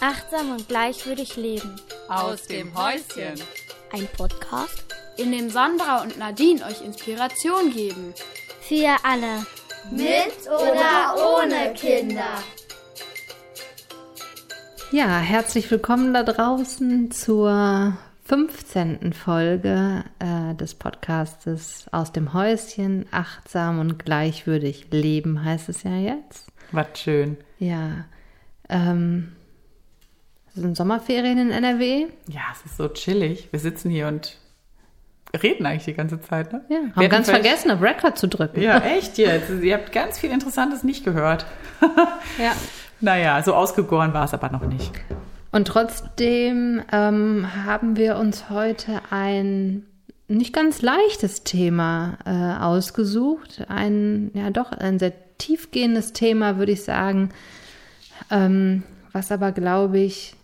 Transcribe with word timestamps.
Achtsam 0.00 0.50
und 0.52 0.68
gleichwürdig 0.68 1.36
leben. 1.36 1.74
Aus 2.08 2.42
dem 2.42 2.74
Häuschen. 2.76 3.40
Ein 3.92 4.06
Podcast 4.16 4.84
in 5.16 5.32
dem 5.32 5.48
Sandra 5.48 6.02
und 6.02 6.18
Nadine 6.18 6.62
euch 6.66 6.82
Inspiration 6.84 7.72
geben. 7.72 8.12
Für 8.60 8.94
alle. 9.02 9.46
Mit 9.90 10.46
oder 10.46 11.38
ohne 11.38 11.72
Kinder. 11.72 12.42
Ja, 14.92 15.18
herzlich 15.18 15.70
willkommen 15.70 16.12
da 16.12 16.24
draußen 16.24 17.10
zur 17.10 17.96
15. 18.24 19.14
Folge 19.14 20.04
äh, 20.18 20.54
des 20.56 20.74
Podcastes 20.74 21.86
aus 21.90 22.12
dem 22.12 22.34
Häuschen. 22.34 23.06
Achtsam 23.12 23.78
und 23.78 23.98
gleichwürdig 23.98 24.88
leben 24.90 25.42
heißt 25.42 25.70
es 25.70 25.84
ja 25.84 25.96
jetzt. 25.96 26.48
Was 26.72 27.00
schön. 27.00 27.38
Ja. 27.58 28.04
Ähm, 28.68 29.32
sind 30.62 30.76
Sommerferien 30.76 31.38
in 31.38 31.50
NRW? 31.50 32.06
Ja, 32.28 32.40
es 32.52 32.64
ist 32.64 32.76
so 32.76 32.88
chillig. 32.88 33.48
Wir 33.50 33.60
sitzen 33.60 33.90
hier 33.90 34.08
und 34.08 34.38
reden 35.42 35.66
eigentlich 35.66 35.84
die 35.84 35.94
ganze 35.94 36.20
Zeit, 36.20 36.52
ne? 36.52 36.64
Ja, 36.68 36.78
haben 36.94 37.08
ganz 37.08 37.28
vergessen, 37.28 37.70
auf 37.70 37.82
Record 37.82 38.18
zu 38.18 38.28
drücken. 38.28 38.60
Ja, 38.60 38.78
echt 38.78 39.18
jetzt. 39.18 39.50
Ihr 39.62 39.74
habt 39.74 39.92
ganz 39.92 40.18
viel 40.18 40.30
Interessantes 40.30 40.82
nicht 40.82 41.04
gehört. 41.04 41.46
ja. 42.38 42.52
Naja, 43.00 43.42
so 43.42 43.54
ausgegoren 43.54 44.14
war 44.14 44.24
es 44.24 44.32
aber 44.32 44.50
noch 44.50 44.64
nicht. 44.66 44.92
Und 45.52 45.68
trotzdem 45.68 46.82
ähm, 46.92 47.46
haben 47.64 47.96
wir 47.96 48.16
uns 48.16 48.48
heute 48.50 49.00
ein 49.10 49.84
nicht 50.28 50.52
ganz 50.52 50.82
leichtes 50.82 51.44
Thema 51.44 52.18
äh, 52.24 52.62
ausgesucht. 52.62 53.64
Ein, 53.68 54.30
ja 54.34 54.50
doch, 54.50 54.72
ein 54.72 54.98
sehr 54.98 55.12
tiefgehendes 55.38 56.12
Thema, 56.12 56.58
würde 56.58 56.72
ich 56.72 56.84
sagen, 56.84 57.30
ähm, 58.30 58.82
was 59.12 59.30
aber, 59.30 59.52
glaube 59.52 59.98
ich, 59.98 60.34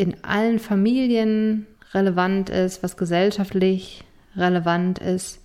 in 0.00 0.24
allen 0.24 0.58
Familien 0.58 1.66
relevant 1.92 2.48
ist, 2.48 2.82
was 2.82 2.96
gesellschaftlich 2.96 4.02
relevant 4.34 4.98
ist. 4.98 5.44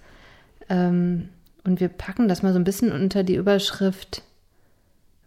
Ähm, 0.69 1.27
und 1.65 1.81
wir 1.81 1.89
packen 1.89 2.29
das 2.29 2.41
mal 2.41 2.53
so 2.53 2.59
ein 2.59 2.63
bisschen 2.63 2.93
unter 2.93 3.23
die 3.23 3.35
Überschrift 3.35 4.23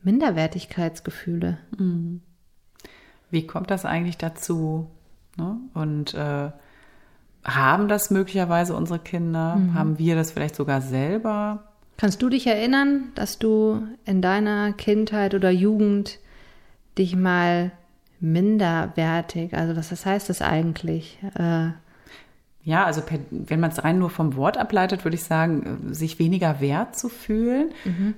Minderwertigkeitsgefühle. 0.03 1.59
Mhm. 1.77 2.23
Wie 3.31 3.47
kommt 3.47 3.71
das 3.71 3.85
eigentlich 3.85 4.17
dazu? 4.17 4.89
Ne? 5.37 5.59
Und 5.75 6.15
äh, 6.15 6.51
haben 7.45 7.89
das 7.89 8.11
möglicherweise 8.11 8.75
unsere 8.75 8.99
Kinder? 8.99 9.57
Mhm. 9.57 9.75
Haben 9.75 9.99
wir 9.99 10.15
das 10.15 10.31
vielleicht 10.31 10.57
sogar 10.57 10.81
selber? 10.81 11.65
Kannst 11.99 12.23
du 12.23 12.31
dich 12.31 12.47
erinnern, 12.47 13.13
dass 13.15 13.39
du 13.39 13.87
in 14.07 14.23
deiner 14.23 14.73
Kindheit 14.73 15.35
oder 15.35 15.51
Jugend 15.51 16.19
dich 16.97 17.15
mal 17.15 17.73
minderwertig, 18.21 19.55
also 19.55 19.77
was 19.77 19.91
das 19.91 20.07
heißt 20.07 20.29
das 20.29 20.43
eigentlich? 20.43 21.19
Äh, 21.39 21.71
ja, 22.65 22.85
also 22.85 23.01
per, 23.01 23.19
wenn 23.31 23.61
man 23.61 23.71
es 23.71 23.83
rein 23.83 23.99
nur 23.99 24.11
vom 24.11 24.37
Wort 24.37 24.59
ableitet, 24.59 25.05
würde 25.05 25.15
ich 25.15 25.25
sagen, 25.25 25.89
sich 25.93 26.19
weniger 26.19 26.61
wert 26.61 26.99
zu 26.99 27.09
fühlen. 27.09 27.71
Mhm. 27.85 28.15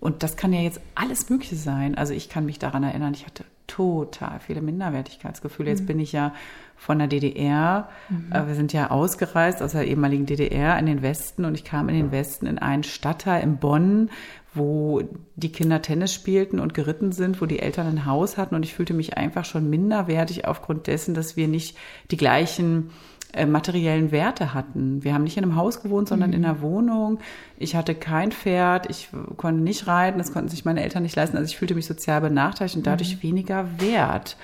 Und 0.00 0.22
das 0.22 0.36
kann 0.36 0.52
ja 0.52 0.60
jetzt 0.60 0.80
alles 0.94 1.28
Mögliche 1.30 1.56
sein. 1.56 1.94
Also 1.94 2.12
ich 2.14 2.28
kann 2.28 2.46
mich 2.46 2.58
daran 2.58 2.82
erinnern, 2.82 3.14
ich 3.14 3.26
hatte 3.26 3.44
total 3.66 4.40
viele 4.40 4.62
Minderwertigkeitsgefühle. 4.62 5.70
Jetzt 5.70 5.82
mhm. 5.82 5.86
bin 5.86 6.00
ich 6.00 6.12
ja 6.12 6.34
von 6.80 6.98
der 6.98 7.08
DDR. 7.08 7.90
Mhm. 8.08 8.32
Äh, 8.32 8.46
wir 8.48 8.54
sind 8.54 8.72
ja 8.72 8.90
ausgereist 8.90 9.62
aus 9.62 9.72
der 9.72 9.86
ehemaligen 9.86 10.24
DDR 10.24 10.78
in 10.78 10.86
den 10.86 11.02
Westen 11.02 11.44
und 11.44 11.54
ich 11.54 11.62
kam 11.62 11.90
in 11.90 11.94
den 11.94 12.10
Westen 12.10 12.46
in 12.46 12.58
einen 12.58 12.84
Stadtteil 12.84 13.42
in 13.42 13.58
Bonn, 13.58 14.08
wo 14.54 15.02
die 15.36 15.52
Kinder 15.52 15.82
Tennis 15.82 16.14
spielten 16.14 16.58
und 16.58 16.72
geritten 16.72 17.12
sind, 17.12 17.42
wo 17.42 17.46
die 17.46 17.60
Eltern 17.60 17.86
ein 17.86 18.06
Haus 18.06 18.38
hatten 18.38 18.54
und 18.54 18.64
ich 18.64 18.72
fühlte 18.72 18.94
mich 18.94 19.18
einfach 19.18 19.44
schon 19.44 19.68
minderwertig 19.68 20.48
aufgrund 20.48 20.86
dessen, 20.86 21.12
dass 21.12 21.36
wir 21.36 21.48
nicht 21.48 21.76
die 22.10 22.16
gleichen 22.16 22.90
äh, 23.34 23.44
materiellen 23.44 24.10
Werte 24.10 24.54
hatten. 24.54 25.04
Wir 25.04 25.12
haben 25.12 25.24
nicht 25.24 25.36
in 25.36 25.44
einem 25.44 25.56
Haus 25.56 25.82
gewohnt, 25.82 26.08
sondern 26.08 26.30
mhm. 26.30 26.36
in 26.36 26.44
einer 26.46 26.62
Wohnung. 26.62 27.18
Ich 27.58 27.76
hatte 27.76 27.94
kein 27.94 28.32
Pferd, 28.32 28.88
ich 28.88 29.10
konnte 29.36 29.62
nicht 29.62 29.86
reiten, 29.86 30.16
das 30.16 30.32
konnten 30.32 30.48
sich 30.48 30.64
meine 30.64 30.82
Eltern 30.82 31.02
nicht 31.02 31.14
leisten. 31.14 31.36
Also 31.36 31.50
ich 31.50 31.58
fühlte 31.58 31.74
mich 31.74 31.86
sozial 31.86 32.22
benachteiligt 32.22 32.76
und 32.76 32.86
dadurch 32.86 33.16
mhm. 33.16 33.22
weniger 33.22 33.66
wert. 33.78 34.38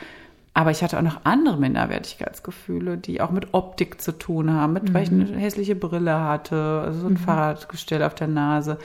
Aber 0.56 0.71
ich 0.71 0.83
hatte 0.83 0.97
auch 0.97 1.03
noch 1.03 1.21
andere 1.25 1.59
Minderwertigkeitsgefühle, 1.59 2.97
die 2.97 3.21
auch 3.21 3.31
mit 3.31 3.53
Optik 3.53 4.00
zu 4.00 4.12
tun 4.12 4.50
haben, 4.50 4.72
mit 4.72 4.84
mhm. 4.84 4.94
weil 4.94 5.03
ich 5.03 5.11
eine 5.11 5.27
hässliche 5.37 5.75
Brille 5.75 6.19
hatte, 6.19 6.81
also 6.83 7.00
so 7.00 7.06
ein 7.09 7.12
mhm. 7.12 7.19
Fahrradgestell 7.19 8.03
auf 8.03 8.15
der 8.15 8.28
Nase, 8.28 8.78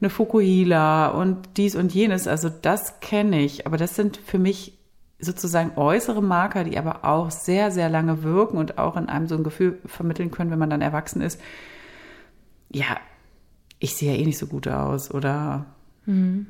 eine 0.00 0.08
Fukuhila 0.08 1.08
und 1.08 1.56
dies 1.56 1.74
und 1.74 1.92
jenes. 1.92 2.28
Also 2.28 2.48
das 2.48 3.00
kenne 3.00 3.40
ich. 3.40 3.66
Aber 3.66 3.76
das 3.76 3.96
sind 3.96 4.18
für 4.18 4.38
mich 4.38 4.78
sozusagen 5.18 5.72
äußere 5.74 6.22
Marker, 6.22 6.62
die 6.62 6.78
aber 6.78 7.04
auch 7.04 7.32
sehr, 7.32 7.72
sehr 7.72 7.88
lange 7.88 8.22
wirken 8.22 8.56
und 8.56 8.78
auch 8.78 8.96
in 8.96 9.08
einem 9.08 9.26
so 9.26 9.34
ein 9.34 9.42
Gefühl 9.42 9.80
vermitteln 9.86 10.30
können, 10.30 10.52
wenn 10.52 10.60
man 10.60 10.70
dann 10.70 10.80
erwachsen 10.80 11.22
ist. 11.22 11.40
Ja, 12.72 12.98
ich 13.80 13.96
sehe 13.96 14.12
ja 14.12 14.16
eh 14.16 14.24
nicht 14.24 14.38
so 14.38 14.46
gut 14.46 14.68
aus 14.68 15.12
oder 15.12 15.66
mhm. 16.06 16.46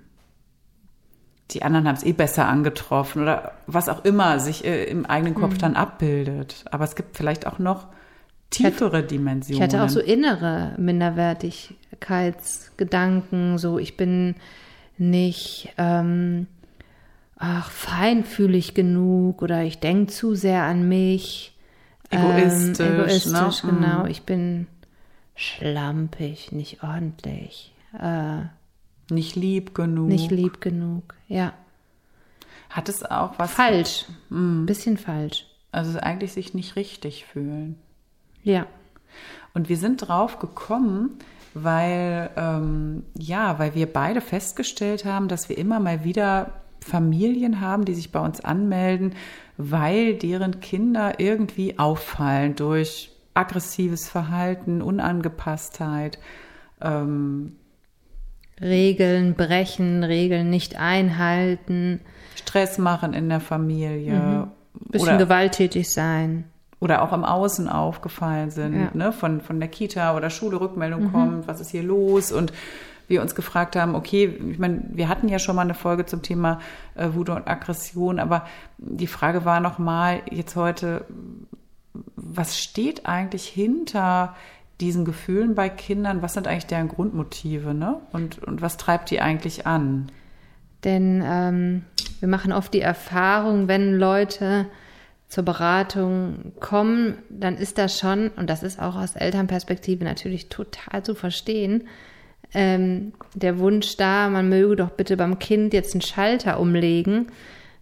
Die 1.51 1.63
anderen 1.63 1.89
haben 1.89 1.97
es 1.97 2.05
eh 2.05 2.13
besser 2.13 2.49
angetroffen 2.49 3.23
oder 3.23 3.53
was 3.67 3.89
auch 3.89 4.05
immer 4.05 4.39
sich 4.41 4.65
äh, 4.65 4.85
im 4.85 5.07
eigenen 5.07 5.35
Kopf 5.35 5.55
mhm. 5.55 5.59
dann 5.59 5.77
abbildet. 5.77 6.65
Aber 6.71 6.85
es 6.85 6.95
gibt 6.95 7.17
vielleicht 7.17 7.47
auch 7.47 7.59
noch 7.59 7.87
tiefere 8.51 8.89
ich 8.89 8.95
hatte, 8.95 9.07
Dimensionen. 9.07 9.57
Ich 9.57 9.63
hatte 9.63 9.83
auch 9.83 9.89
so 9.89 10.01
innere 10.01 10.75
Minderwertigkeitsgedanken, 10.77 13.57
so 13.59 13.79
ich 13.79 13.97
bin 13.97 14.35
nicht 14.99 15.73
ähm, 15.79 16.47
ach, 17.37 17.71
feinfühlig 17.71 18.75
genug 18.75 19.41
oder 19.43 19.63
ich 19.63 19.79
denke 19.79 20.13
zu 20.13 20.35
sehr 20.35 20.65
an 20.65 20.87
mich. 20.89 21.57
Egoistisch. 22.11 22.87
Ähm, 22.87 23.01
egoistisch, 23.01 23.65
ne? 23.65 23.71
genau. 23.71 24.05
Ich 24.07 24.23
bin 24.23 24.67
schlampig, 25.35 26.53
nicht 26.53 26.83
ordentlich. 26.83 27.73
Äh, 27.99 28.43
nicht 29.11 29.37
lieb 29.37 29.75
genug. 29.75 30.09
Nicht 30.09 30.31
lieb 30.31 30.61
genug, 30.61 31.15
ja. 31.29 31.53
Hat 32.69 32.89
es 32.89 33.05
auch 33.05 33.39
was. 33.39 33.53
Falsch. 33.53 34.07
Mhm. 34.29 34.67
Bisschen 34.67 34.97
falsch. 34.97 35.47
Also 35.73 35.99
eigentlich 35.99 36.33
sich 36.33 36.55
nicht 36.55 36.77
richtig 36.77 37.25
fühlen. 37.27 37.77
Ja. 38.43 38.67
Und 39.55 39.69
wir 39.69 39.77
sind 39.77 40.09
drauf 40.09 40.39
gekommen, 40.39 41.19
weil, 41.55 42.31
ähm, 42.37 43.05
ja, 43.19 43.59
weil 43.59 43.75
wir 43.75 43.93
beide 43.93 44.21
festgestellt 44.21 45.05
haben, 45.05 45.29
dass 45.29 45.49
wir 45.49 45.59
immer 45.59 45.81
mal 45.81 46.05
wieder 46.05 46.61
Familien 46.81 47.61
haben, 47.61 47.85
die 47.85 47.95
sich 47.95 48.13
bei 48.13 48.21
uns 48.21 48.41
anmelden, 48.41 49.15
weil 49.57 50.15
deren 50.15 50.61
Kinder 50.61 51.19
irgendwie 51.19 51.79
auffallen 51.79 52.57
durch 52.57 53.11
aggressives 53.35 54.09
Verhalten, 54.09 54.81
Unangepasstheit. 54.81 56.19
Ähm, 56.81 57.57
Regeln 58.61 59.35
brechen, 59.35 60.05
Regeln 60.05 60.51
nicht 60.51 60.77
einhalten. 60.77 62.01
Stress 62.37 62.79
machen 62.79 63.15
in 63.15 63.29
der 63.29 63.41
Familie. 63.41 64.15
Mhm. 64.15 64.51
Bisschen 64.91 65.09
oder, 65.09 65.19
gewalttätig 65.19 65.91
sein. 65.91 66.45
Oder 66.79 67.03
auch 67.03 67.13
im 67.13 67.25
Außen 67.25 67.69
aufgefallen 67.69 68.51
sind, 68.51 68.75
ja. 68.75 68.91
ne? 68.95 69.13
von, 69.13 69.41
von 69.41 69.61
der 69.61 69.69
Kita 69.69 70.17
oder 70.17 70.31
Schule 70.31 70.61
Rückmeldung 70.61 71.05
mhm. 71.05 71.13
kommt, 71.13 71.49
was 71.49 71.61
ist 71.61 71.71
hier 71.71 71.83
los 71.83 72.33
und 72.33 72.53
wir 73.11 73.21
uns 73.21 73.35
gefragt 73.35 73.77
haben, 73.77 73.95
okay, 73.97 74.39
ich 74.51 74.59
meine, 74.59 74.83
wir 74.93 75.09
hatten 75.09 75.29
ja 75.29 75.39
schon 75.39 75.57
mal 75.57 75.63
eine 75.63 75.75
Folge 75.75 76.07
zum 76.07 76.23
Thema 76.23 76.61
äh, 76.95 77.09
Wut 77.13 77.29
und 77.29 77.49
Aggression, 77.49 78.21
aber 78.21 78.47
die 78.79 79.09
Frage 79.09 79.45
war 79.45 79.61
nochmal 79.61 80.23
jetzt 80.31 80.55
heute, 80.55 81.05
was 82.15 82.59
steht 82.59 83.07
eigentlich 83.07 83.47
hinter 83.47 84.37
diesen 84.81 85.05
Gefühlen 85.05 85.55
bei 85.55 85.69
Kindern? 85.69 86.23
Was 86.23 86.35
sind 86.35 86.49
eigentlich 86.49 86.67
deren 86.67 86.89
Grundmotive, 86.89 87.75
ne? 87.75 88.01
Und, 88.13 88.43
und 88.43 88.63
was 88.63 88.77
treibt 88.77 89.11
die 89.11 89.21
eigentlich 89.21 89.67
an? 89.67 90.11
Denn 90.85 91.23
ähm, 91.25 91.85
wir 92.21 92.29
machen 92.29 92.53
oft 92.53 92.73
die 92.73 92.81
Erfahrung, 92.81 93.69
wenn 93.69 93.95
Leute 93.95 94.67
zur 95.29 95.45
Beratung 95.45 96.53
kommen, 96.59 97.19
dann 97.29 97.57
ist 97.57 97.79
das 97.79 97.99
schon, 97.99 98.31
und 98.31 98.51
das 98.51 98.63
ist 98.63 98.81
auch 98.81 98.97
aus 98.97 99.15
Elternperspektive 99.15 100.05
natürlich 100.05 100.49
total 100.49 101.05
zu 101.05 101.15
verstehen, 101.15 101.85
ähm, 102.53 103.13
der 103.35 103.59
Wunsch 103.61 103.97
da, 103.97 104.29
man 104.29 104.49
möge 104.49 104.77
doch 104.77 104.91
bitte 104.91 105.17
beim 105.17 105.39
Kind 105.39 105.73
jetzt 105.73 105.95
einen 105.95 106.01
Schalter 106.01 106.59
umlegen 106.59 107.29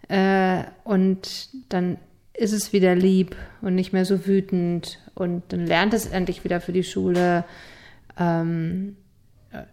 äh, 0.09 0.65
und 0.85 1.49
dann 1.71 1.97
ist 2.39 2.53
es 2.53 2.73
wieder 2.73 2.95
lieb 2.95 3.37
und 3.61 3.75
nicht 3.75 3.93
mehr 3.93 4.05
so 4.05 4.27
wütend 4.27 4.99
und 5.15 5.43
dann 5.49 5.67
lernt 5.67 5.95
es 5.95 6.07
endlich 6.07 6.45
wieder 6.45 6.61
für 6.61 6.73
die 6.73 6.85
Schule. 6.85 7.45
Ähm, 8.19 8.97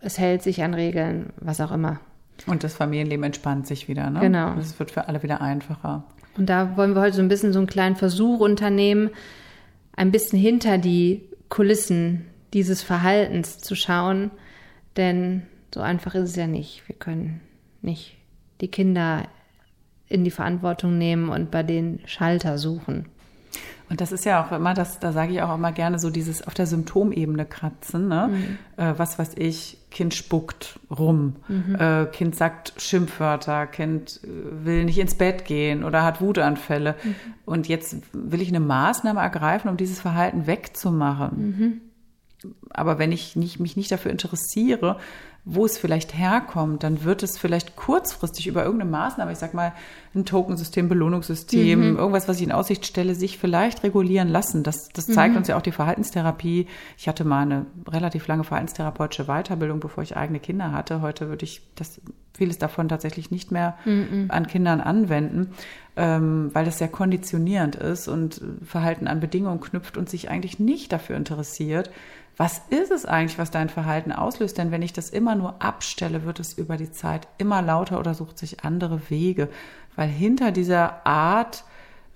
es 0.02 0.18
hält 0.18 0.42
sich 0.42 0.64
an 0.64 0.74
Regeln, 0.74 1.34
was 1.40 1.62
auch 1.62 1.72
immer. 1.72 2.00
Und 2.48 2.64
das 2.64 2.74
Familienleben 2.74 3.24
entspannt 3.24 3.68
sich 3.68 3.88
wieder, 3.88 4.10
ne? 4.10 4.20
Genau. 4.20 4.56
Es 4.58 4.78
wird 4.80 4.92
für 4.92 5.08
alle 5.08 5.24
wieder 5.24 5.42
einfacher. 5.42 6.04
Und 6.38 6.50
da 6.50 6.76
wollen 6.76 6.96
wir 6.96 7.02
heute 7.02 7.16
so 7.16 7.22
ein 7.22 7.30
bisschen 7.30 7.54
so 7.54 7.60
einen 7.60 7.68
kleinen 7.68 7.96
Versuch 7.96 8.40
unternehmen, 8.40 9.10
ein 9.96 10.12
bisschen 10.12 10.40
hinter 10.40 10.78
die 10.78 11.24
Kulissen 11.48 12.26
dieses 12.54 12.82
Verhaltens 12.82 13.60
zu 13.60 13.76
schauen 13.76 14.32
denn 14.98 15.44
so 15.74 15.82
einfach 15.82 16.16
ist 16.16 16.30
es 16.30 16.36
ja 16.36 16.48
nicht. 16.48 16.88
Wir 16.88 16.96
können 16.96 17.42
nicht 17.82 18.18
die 18.62 18.70
Kinder 18.70 19.28
in 20.08 20.24
die 20.24 20.32
Verantwortung 20.32 20.98
nehmen 20.98 21.30
und 21.30 21.52
bei 21.52 21.64
den 21.64 22.00
Schalter 22.06 22.58
suchen. 22.58 23.06
Und 23.88 24.02
das 24.02 24.12
ist 24.12 24.26
ja 24.26 24.44
auch 24.44 24.52
immer, 24.52 24.74
das, 24.74 25.00
da 25.00 25.12
sage 25.12 25.34
ich 25.34 25.42
auch 25.42 25.54
immer 25.54 25.72
gerne 25.72 26.00
so 26.00 26.10
dieses 26.10 26.46
auf 26.46 26.56
der 26.56 26.66
Symptomebene 26.66 27.46
kratzen. 27.46 28.08
Ne? 28.08 28.30
Mhm. 28.32 28.84
Äh, 28.84 28.98
was 28.98 29.20
weiß 29.20 29.34
ich, 29.38 29.78
Kind 29.92 30.16
spuckt 30.16 30.80
rum, 30.90 31.36
mhm. 31.48 31.76
äh, 31.76 32.06
Kind 32.08 32.36
sagt 32.36 32.74
Schimpfwörter, 32.78 33.68
Kind 33.68 34.22
äh, 34.24 34.66
will 34.66 34.86
nicht 34.86 34.98
ins 34.98 35.16
Bett 35.16 35.46
gehen 35.46 35.84
oder 35.84 36.04
hat 36.04 36.20
Wutanfälle. 36.20 36.96
Mhm. 37.04 37.16
Und 37.46 37.68
jetzt 37.68 37.98
will 38.12 38.42
ich 38.42 38.50
eine 38.50 38.60
Maßnahme 38.60 39.20
ergreifen, 39.20 39.70
um 39.70 39.78
dieses 39.78 40.00
Verhalten 40.00 40.48
wegzumachen. 40.48 41.38
Mhm. 41.38 41.82
Aber 42.72 42.98
wenn 42.98 43.12
ich 43.12 43.36
nicht, 43.36 43.60
mich 43.60 43.78
nicht 43.78 43.92
dafür 43.92 44.12
interessiere, 44.12 44.98
wo 45.48 45.64
es 45.64 45.78
vielleicht 45.78 46.18
herkommt, 46.18 46.82
dann 46.82 47.04
wird 47.04 47.22
es 47.22 47.38
vielleicht 47.38 47.76
kurzfristig 47.76 48.48
über 48.48 48.64
irgendeine 48.66 48.90
Maßnahme, 48.90 49.32
ich 49.32 49.38
sag 49.38 49.54
mal, 49.54 49.74
ein 50.16 50.26
Tokensystem, 50.26 50.90
Belohnungssystem, 50.90 51.92
mhm. 51.92 51.98
irgendwas, 51.98 52.28
was 52.28 52.38
ich 52.38 52.44
in 52.44 52.52
Aussicht 52.52 52.86
stelle, 52.86 53.14
sich 53.14 53.38
vielleicht 53.38 53.84
regulieren 53.84 54.28
lassen. 54.28 54.64
Das, 54.64 54.90
das 54.90 55.06
zeigt 55.06 55.34
mhm. 55.34 55.40
uns 55.40 55.48
ja 55.48 55.56
auch 55.56 55.62
die 55.62 55.72
Verhaltenstherapie. 55.72 56.66
Ich 56.98 57.08
hatte 57.08 57.26
mal 57.26 57.44
eine 57.44 57.68
relativ 57.88 58.28
lange 58.28 58.44
verhaltenstherapeutische 58.44 59.26
Weiterbildung, 59.26 59.80
bevor 59.80 60.04
ich 60.04 60.18
eigene 60.18 60.40
Kinder 60.40 60.72
hatte. 60.72 61.02
Heute 61.02 61.30
würde 61.30 61.46
ich 61.46 61.62
das, 61.76 62.02
vieles 62.34 62.58
davon 62.58 62.90
tatsächlich 62.90 63.30
nicht 63.30 63.52
mehr 63.52 63.78
mhm. 63.86 64.26
an 64.30 64.48
Kindern 64.48 64.82
anwenden, 64.82 65.52
ähm, 65.96 66.50
weil 66.54 66.66
das 66.66 66.78
sehr 66.78 66.88
konditionierend 66.88 67.76
ist 67.76 68.08
und 68.08 68.42
Verhalten 68.64 69.08
an 69.08 69.20
Bedingungen 69.20 69.62
knüpft 69.62 69.98
und 69.98 70.10
sich 70.10 70.30
eigentlich 70.30 70.60
nicht 70.60 70.92
dafür 70.92 71.16
interessiert, 71.16 71.90
was 72.38 72.62
ist 72.70 72.92
es 72.92 73.06
eigentlich, 73.06 73.38
was 73.38 73.50
dein 73.50 73.70
Verhalten 73.70 74.12
auslöst? 74.12 74.58
Denn 74.58 74.72
wenn 74.72 74.82
ich 74.82 74.92
das 74.92 75.10
immer 75.10 75.36
nur 75.36 75.62
abstelle, 75.62 76.26
wird 76.26 76.40
es 76.40 76.54
über 76.54 76.76
die 76.76 76.92
Zeit 76.92 77.28
immer 77.38 77.62
lauter 77.62 78.00
oder 78.00 78.14
sucht 78.14 78.38
sich 78.38 78.66
andere 78.66 79.10
Wege. 79.10 79.48
Weil 79.96 80.10
hinter 80.10 80.52
dieser 80.52 81.06
Art, 81.06 81.64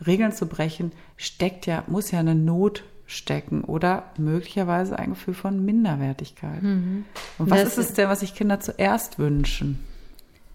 Regeln 0.06 0.34
zu 0.34 0.48
brechen, 0.48 0.92
steckt 1.16 1.66
ja, 1.66 1.84
muss 1.88 2.12
ja 2.12 2.20
eine 2.20 2.36
Not 2.36 2.84
stecken 3.06 3.64
oder 3.64 4.12
möglicherweise 4.18 5.00
ein 5.00 5.12
Gefühl 5.12 5.34
von 5.34 5.64
Minderwertigkeit. 5.64 6.62
Mhm. 6.62 7.06
Und 7.38 7.50
was 7.50 7.64
das 7.64 7.78
ist 7.78 7.90
es 7.90 7.94
denn, 7.94 8.10
was 8.10 8.20
sich 8.20 8.36
Kinder 8.36 8.60
zuerst 8.60 9.20
wünschen? 9.20 9.84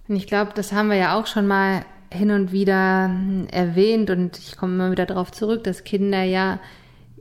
Und 0.09 0.17
ich 0.17 0.27
glaube, 0.27 0.53
das 0.55 0.73
haben 0.73 0.91
wir 0.91 0.97
ja 0.97 1.19
auch 1.19 1.27
schon 1.27 1.47
mal 1.47 1.85
hin 2.15 2.31
und 2.31 2.53
wieder 2.53 3.11
erwähnt 3.51 4.11
und 4.11 4.39
ich 4.39 4.57
komme 4.57 4.75
immer 4.75 4.91
wieder 4.91 5.07
darauf 5.07 5.33
zurück, 5.33 5.65
dass 5.65 5.85
Kinder 5.85 6.23
ja 6.23 6.61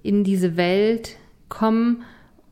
in 0.04 0.24
diese 0.24 0.56
Welt 0.56 1.18
kommen 1.50 2.04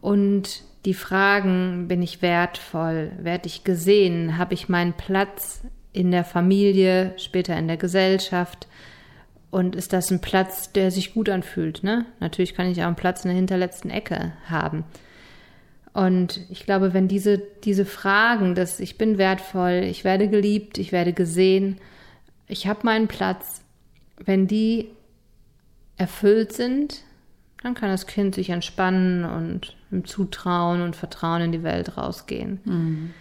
und 0.01 0.63
die 0.85 0.93
Fragen, 0.93 1.87
bin 1.87 2.01
ich 2.01 2.21
wertvoll, 2.21 3.11
werde 3.21 3.47
ich 3.47 3.63
gesehen, 3.63 4.37
habe 4.37 4.55
ich 4.55 4.67
meinen 4.67 4.93
Platz 4.93 5.61
in 5.93 6.09
der 6.11 6.23
Familie, 6.23 7.13
später 7.17 7.55
in 7.57 7.67
der 7.67 7.77
Gesellschaft 7.77 8.67
und 9.51 9.75
ist 9.75 9.93
das 9.93 10.09
ein 10.09 10.21
Platz, 10.21 10.71
der 10.71 10.89
sich 10.89 11.13
gut 11.13 11.29
anfühlt, 11.29 11.83
ne? 11.83 12.05
Natürlich 12.19 12.55
kann 12.55 12.71
ich 12.71 12.81
auch 12.81 12.87
einen 12.87 12.95
Platz 12.95 13.23
in 13.23 13.29
der 13.29 13.35
hinterletzten 13.35 13.91
Ecke 13.91 14.33
haben. 14.49 14.85
Und 15.93 16.39
ich 16.49 16.65
glaube, 16.65 16.93
wenn 16.93 17.09
diese, 17.09 17.37
diese 17.63 17.85
Fragen, 17.85 18.55
dass 18.55 18.79
ich 18.79 18.97
bin 18.97 19.17
wertvoll, 19.17 19.83
ich 19.83 20.03
werde 20.05 20.29
geliebt, 20.29 20.77
ich 20.77 20.93
werde 20.93 21.11
gesehen, 21.11 21.77
ich 22.51 22.67
habe 22.67 22.81
meinen 22.83 23.07
Platz, 23.07 23.61
wenn 24.17 24.45
die 24.45 24.89
erfüllt 25.97 26.51
sind, 26.53 27.03
dann 27.63 27.75
kann 27.75 27.89
das 27.89 28.07
Kind 28.07 28.35
sich 28.35 28.49
entspannen 28.49 29.23
und 29.23 29.77
im 29.89 30.05
Zutrauen 30.05 30.81
und 30.81 30.95
Vertrauen 30.95 31.41
in 31.43 31.51
die 31.51 31.63
Welt 31.63 31.97
rausgehen. 31.97 32.59
Mhm. 32.65 33.13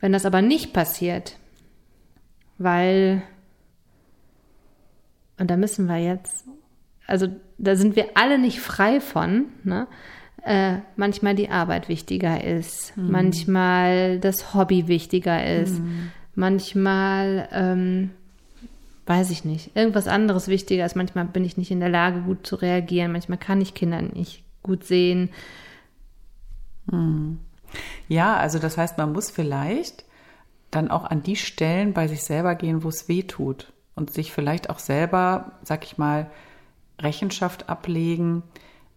Wenn 0.00 0.12
das 0.12 0.26
aber 0.26 0.42
nicht 0.42 0.72
passiert, 0.72 1.38
weil, 2.58 3.22
und 5.38 5.50
da 5.50 5.56
müssen 5.56 5.86
wir 5.86 5.98
jetzt, 5.98 6.44
also 7.06 7.28
da 7.58 7.76
sind 7.76 7.96
wir 7.96 8.10
alle 8.14 8.38
nicht 8.38 8.60
frei 8.60 9.00
von, 9.00 9.46
ne? 9.64 9.86
Äh, 10.42 10.78
manchmal 10.94 11.34
die 11.34 11.48
Arbeit 11.48 11.88
wichtiger 11.88 12.44
ist, 12.44 12.96
mhm. 12.96 13.10
manchmal 13.10 14.20
das 14.20 14.54
Hobby 14.54 14.86
wichtiger 14.86 15.44
ist, 15.44 15.80
mhm. 15.80 16.12
Manchmal 16.36 17.48
ähm, 17.52 18.10
weiß 19.06 19.30
ich 19.30 19.44
nicht, 19.44 19.74
irgendwas 19.76 20.08
anderes 20.08 20.48
wichtiger 20.48 20.84
ist. 20.84 20.96
Manchmal 20.96 21.24
bin 21.24 21.44
ich 21.44 21.56
nicht 21.56 21.70
in 21.70 21.80
der 21.80 21.88
Lage, 21.88 22.20
gut 22.20 22.46
zu 22.46 22.56
reagieren. 22.56 23.12
Manchmal 23.12 23.38
kann 23.38 23.60
ich 23.60 23.74
Kinder 23.74 24.02
nicht 24.02 24.42
gut 24.62 24.84
sehen. 24.84 25.30
Hm. 26.90 27.38
Ja, 28.08 28.36
also 28.36 28.58
das 28.58 28.76
heißt, 28.76 28.98
man 28.98 29.12
muss 29.12 29.30
vielleicht 29.30 30.04
dann 30.70 30.90
auch 30.90 31.04
an 31.04 31.22
die 31.22 31.36
Stellen 31.36 31.92
bei 31.92 32.08
sich 32.08 32.24
selber 32.24 32.54
gehen, 32.56 32.82
wo 32.82 32.88
es 32.88 33.08
weh 33.08 33.22
tut 33.22 33.72
und 33.94 34.12
sich 34.12 34.32
vielleicht 34.32 34.70
auch 34.70 34.80
selber, 34.80 35.52
sag 35.62 35.84
ich 35.84 35.98
mal, 35.98 36.30
Rechenschaft 36.98 37.68
ablegen 37.68 38.42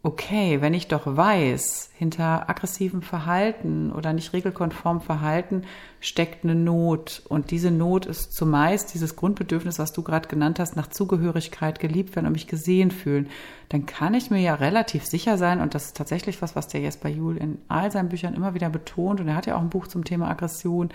okay, 0.02 0.62
wenn 0.62 0.74
ich 0.74 0.88
doch 0.88 1.18
weiß, 1.18 1.90
hinter 1.94 2.50
aggressivem 2.50 3.02
Verhalten 3.02 3.92
oder 3.92 4.14
nicht 4.14 4.32
regelkonform 4.32 5.02
Verhalten 5.02 5.64
steckt 6.00 6.46
eine 6.46 6.56
Not. 6.56 7.22
Und 7.28 7.52
diese 7.52 7.70
Not 7.70 8.06
ist 8.06 8.34
zumeist 8.34 8.94
dieses 8.94 9.18
Grundbedürfnis, 9.18 9.78
was 9.78 9.92
du 9.92 10.02
gerade 10.02 10.30
genannt 10.30 10.60
hast, 10.60 10.78
nach 10.78 10.88
Zugehörigkeit, 10.88 11.80
geliebt 11.80 12.16
werden 12.16 12.28
und 12.28 12.32
mich 12.32 12.48
gesehen 12.48 12.92
fühlen, 12.92 13.28
dann 13.68 13.86
kann 13.86 14.14
ich 14.14 14.32
mir 14.32 14.40
ja 14.40 14.56
relativ 14.56 15.06
sicher 15.06 15.38
sein 15.38 15.60
und 15.60 15.76
das 15.76 15.88
ist 15.88 15.98
tatsächlich 15.98 16.42
was, 16.42 16.56
was 16.56 16.70
der 16.70 16.80
Jesper 16.80 17.10
Juhl 17.10 17.36
in 17.36 17.58
all 17.68 17.92
seinen 17.92 18.10
Büchern 18.10 18.36
immer 18.36 18.54
wieder 18.54 18.70
betont 18.70 19.20
und 19.20 19.28
er 19.28 19.36
hat 19.36 19.48
ja 19.48 19.58
auch 19.58 19.62
ein 19.62 19.70
Buch 19.70 19.88
zum 19.88 20.06
Thema 20.06 20.30
Aggression, 20.30 20.92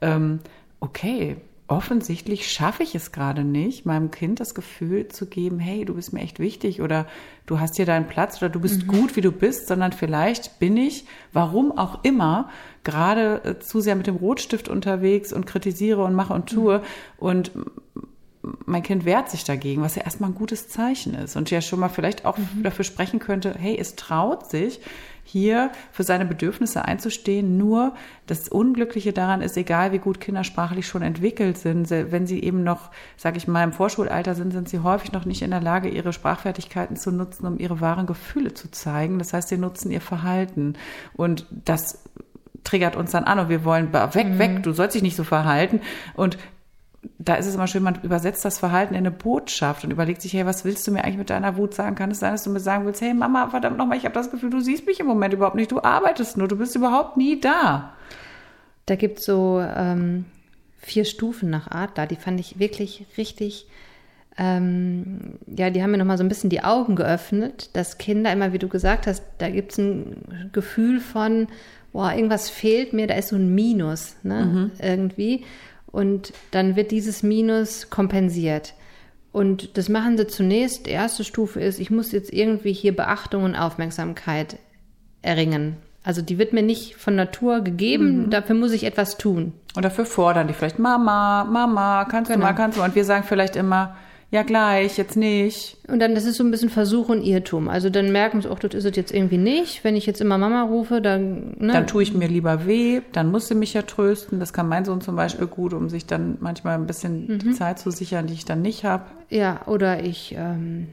ähm, 0.00 0.40
okay, 0.80 1.36
offensichtlich 1.70 2.50
schaffe 2.50 2.82
ich 2.82 2.96
es 2.96 3.12
gerade 3.12 3.44
nicht, 3.44 3.86
meinem 3.86 4.10
Kind 4.10 4.40
das 4.40 4.56
Gefühl 4.56 5.06
zu 5.06 5.26
geben, 5.26 5.60
hey, 5.60 5.84
du 5.84 5.94
bist 5.94 6.12
mir 6.12 6.20
echt 6.20 6.40
wichtig 6.40 6.82
oder 6.82 7.06
du 7.46 7.60
hast 7.60 7.76
hier 7.76 7.86
deinen 7.86 8.08
Platz 8.08 8.38
oder 8.38 8.48
du 8.48 8.58
bist 8.58 8.82
mhm. 8.82 8.88
gut, 8.88 9.14
wie 9.14 9.20
du 9.20 9.30
bist, 9.30 9.68
sondern 9.68 9.92
vielleicht 9.92 10.58
bin 10.58 10.76
ich, 10.76 11.04
warum 11.32 11.70
auch 11.78 12.02
immer, 12.02 12.50
gerade 12.82 13.44
äh, 13.44 13.58
zu 13.60 13.80
sehr 13.80 13.94
mit 13.94 14.08
dem 14.08 14.16
Rotstift 14.16 14.68
unterwegs 14.68 15.32
und 15.32 15.46
kritisiere 15.46 16.02
und 16.02 16.14
mache 16.14 16.34
und 16.34 16.48
tue 16.48 16.78
mhm. 16.78 16.84
und 17.18 17.52
mein 18.66 18.82
Kind 18.82 19.04
wehrt 19.04 19.30
sich 19.30 19.44
dagegen, 19.44 19.82
was 19.82 19.96
ja 19.96 20.02
erstmal 20.02 20.30
ein 20.30 20.34
gutes 20.34 20.68
Zeichen 20.68 21.14
ist 21.14 21.36
und 21.36 21.50
ja 21.50 21.60
schon 21.60 21.78
mal 21.78 21.88
vielleicht 21.88 22.24
auch 22.24 22.38
mhm. 22.38 22.62
dafür 22.62 22.84
sprechen 22.84 23.20
könnte, 23.20 23.54
hey, 23.56 23.76
es 23.78 23.96
traut 23.96 24.50
sich, 24.50 24.80
hier 25.30 25.70
für 25.92 26.02
seine 26.02 26.24
Bedürfnisse 26.24 26.84
einzustehen. 26.84 27.56
Nur 27.56 27.94
das 28.26 28.48
Unglückliche 28.48 29.12
daran 29.12 29.42
ist, 29.42 29.56
egal 29.56 29.92
wie 29.92 29.98
gut 29.98 30.20
Kinder 30.20 30.44
sprachlich 30.44 30.86
schon 30.86 31.02
entwickelt 31.02 31.58
sind, 31.58 31.90
wenn 31.90 32.26
sie 32.26 32.42
eben 32.42 32.64
noch, 32.64 32.90
sage 33.16 33.38
ich 33.38 33.46
mal, 33.46 33.64
im 33.64 33.72
Vorschulalter 33.72 34.34
sind, 34.34 34.52
sind 34.52 34.68
sie 34.68 34.80
häufig 34.80 35.12
noch 35.12 35.24
nicht 35.24 35.42
in 35.42 35.50
der 35.50 35.60
Lage, 35.60 35.88
ihre 35.88 36.12
Sprachfertigkeiten 36.12 36.96
zu 36.96 37.12
nutzen, 37.12 37.46
um 37.46 37.58
ihre 37.58 37.80
wahren 37.80 38.06
Gefühle 38.06 38.54
zu 38.54 38.70
zeigen. 38.70 39.18
Das 39.18 39.32
heißt, 39.32 39.48
sie 39.48 39.58
nutzen 39.58 39.90
ihr 39.90 40.00
Verhalten. 40.00 40.74
Und 41.14 41.46
das 41.50 42.02
triggert 42.64 42.96
uns 42.96 43.12
dann 43.12 43.24
an 43.24 43.38
und 43.38 43.48
wir 43.48 43.64
wollen 43.64 43.92
weg, 43.92 44.28
mhm. 44.28 44.38
weg, 44.38 44.62
du 44.62 44.72
sollst 44.72 44.94
dich 44.94 45.02
nicht 45.02 45.16
so 45.16 45.24
verhalten. 45.24 45.80
Und 46.14 46.38
da 47.18 47.34
ist 47.36 47.46
es 47.46 47.54
immer 47.54 47.66
schön, 47.66 47.82
man 47.82 47.98
übersetzt 48.02 48.44
das 48.44 48.58
Verhalten 48.58 48.94
in 48.94 48.98
eine 48.98 49.10
Botschaft 49.10 49.84
und 49.84 49.90
überlegt 49.90 50.20
sich, 50.20 50.34
hey, 50.34 50.44
was 50.44 50.64
willst 50.64 50.86
du 50.86 50.90
mir 50.90 51.02
eigentlich 51.02 51.16
mit 51.16 51.30
deiner 51.30 51.56
Wut 51.56 51.74
sagen? 51.74 51.96
Kann 51.96 52.10
es 52.10 52.20
sein, 52.20 52.32
dass 52.32 52.44
du 52.44 52.50
mir 52.50 52.60
sagen 52.60 52.84
willst, 52.84 53.00
hey 53.00 53.14
Mama, 53.14 53.48
verdammt 53.48 53.78
nochmal, 53.78 53.96
ich 53.96 54.04
habe 54.04 54.14
das 54.14 54.30
Gefühl, 54.30 54.50
du 54.50 54.60
siehst 54.60 54.86
mich 54.86 55.00
im 55.00 55.06
Moment 55.06 55.32
überhaupt 55.32 55.56
nicht, 55.56 55.72
du 55.72 55.82
arbeitest 55.82 56.36
nur, 56.36 56.48
du 56.48 56.56
bist 56.56 56.76
überhaupt 56.76 57.16
nie 57.16 57.40
da. 57.40 57.94
Da 58.84 58.96
gibt 58.96 59.20
es 59.20 59.24
so 59.24 59.60
ähm, 59.60 60.26
vier 60.78 61.04
Stufen 61.04 61.48
nach 61.48 61.70
Adler, 61.70 62.06
die 62.06 62.16
fand 62.16 62.38
ich 62.38 62.58
wirklich 62.58 63.06
richtig, 63.16 63.66
ähm, 64.36 65.38
ja, 65.46 65.70
die 65.70 65.82
haben 65.82 65.92
mir 65.92 65.98
nochmal 65.98 66.18
so 66.18 66.24
ein 66.24 66.28
bisschen 66.28 66.50
die 66.50 66.64
Augen 66.64 66.96
geöffnet, 66.96 67.70
dass 67.74 67.98
Kinder 67.98 68.32
immer, 68.32 68.52
wie 68.52 68.58
du 68.58 68.68
gesagt 68.68 69.06
hast, 69.06 69.24
da 69.38 69.48
gibt 69.48 69.72
es 69.72 69.78
ein 69.78 70.50
Gefühl 70.52 71.00
von, 71.00 71.48
boah, 71.92 72.12
irgendwas 72.12 72.50
fehlt 72.50 72.92
mir, 72.92 73.06
da 73.06 73.14
ist 73.14 73.28
so 73.28 73.36
ein 73.36 73.54
Minus, 73.54 74.16
ne, 74.22 74.44
mhm. 74.44 74.70
irgendwie. 74.78 75.44
Und 75.92 76.32
dann 76.50 76.76
wird 76.76 76.90
dieses 76.90 77.22
Minus 77.22 77.90
kompensiert. 77.90 78.74
Und 79.32 79.76
das 79.76 79.88
machen 79.88 80.16
sie 80.16 80.26
zunächst. 80.26 80.86
Die 80.86 80.90
erste 80.90 81.24
Stufe 81.24 81.60
ist, 81.60 81.78
ich 81.78 81.90
muss 81.90 82.12
jetzt 82.12 82.32
irgendwie 82.32 82.72
hier 82.72 82.94
Beachtung 82.94 83.44
und 83.44 83.56
Aufmerksamkeit 83.56 84.58
erringen. 85.22 85.76
Also 86.02 86.22
die 86.22 86.38
wird 86.38 86.52
mir 86.52 86.62
nicht 86.62 86.96
von 86.96 87.14
Natur 87.14 87.60
gegeben, 87.60 88.24
mhm. 88.24 88.30
dafür 88.30 88.56
muss 88.56 88.72
ich 88.72 88.84
etwas 88.84 89.18
tun. 89.18 89.52
Und 89.76 89.84
dafür 89.84 90.06
fordern 90.06 90.48
die 90.48 90.54
vielleicht, 90.54 90.78
Mama, 90.78 91.44
Mama, 91.44 92.06
kannst 92.06 92.30
genau. 92.30 92.46
du 92.46 92.52
mal, 92.52 92.56
kannst 92.56 92.78
du. 92.78 92.82
Und 92.82 92.94
wir 92.94 93.04
sagen 93.04 93.24
vielleicht 93.28 93.54
immer, 93.54 93.96
ja 94.30 94.42
gleich, 94.44 94.96
jetzt 94.96 95.16
nicht. 95.16 95.76
Und 95.88 96.00
dann, 96.00 96.14
das 96.14 96.24
ist 96.24 96.36
so 96.36 96.44
ein 96.44 96.50
bisschen 96.50 96.70
Versuch 96.70 97.08
und 97.08 97.22
Irrtum. 97.22 97.68
Also 97.68 97.90
dann 97.90 98.12
merken 98.12 98.40
sie, 98.40 98.50
ach, 98.50 98.58
das 98.58 98.74
ist 98.74 98.84
es 98.84 98.96
jetzt 98.96 99.12
irgendwie 99.12 99.38
nicht. 99.38 99.82
Wenn 99.82 99.96
ich 99.96 100.06
jetzt 100.06 100.20
immer 100.20 100.38
Mama 100.38 100.62
rufe, 100.62 101.00
dann... 101.00 101.56
Ne? 101.58 101.72
Dann 101.72 101.86
tue 101.86 102.02
ich 102.02 102.14
mir 102.14 102.28
lieber 102.28 102.66
weh, 102.66 103.00
dann 103.12 103.30
muss 103.30 103.48
sie 103.48 103.54
mich 103.54 103.74
ja 103.74 103.82
trösten. 103.82 104.38
Das 104.38 104.52
kann 104.52 104.68
mein 104.68 104.84
Sohn 104.84 105.00
zum 105.00 105.16
Beispiel 105.16 105.46
gut, 105.46 105.74
um 105.74 105.88
sich 105.88 106.06
dann 106.06 106.38
manchmal 106.40 106.74
ein 106.74 106.86
bisschen 106.86 107.26
mhm. 107.26 107.38
die 107.40 107.50
Zeit 107.52 107.78
zu 107.78 107.90
sichern, 107.90 108.26
die 108.28 108.34
ich 108.34 108.44
dann 108.44 108.62
nicht 108.62 108.84
habe. 108.84 109.04
Ja, 109.30 109.66
oder 109.66 110.04
ich 110.04 110.34
ähm, 110.38 110.88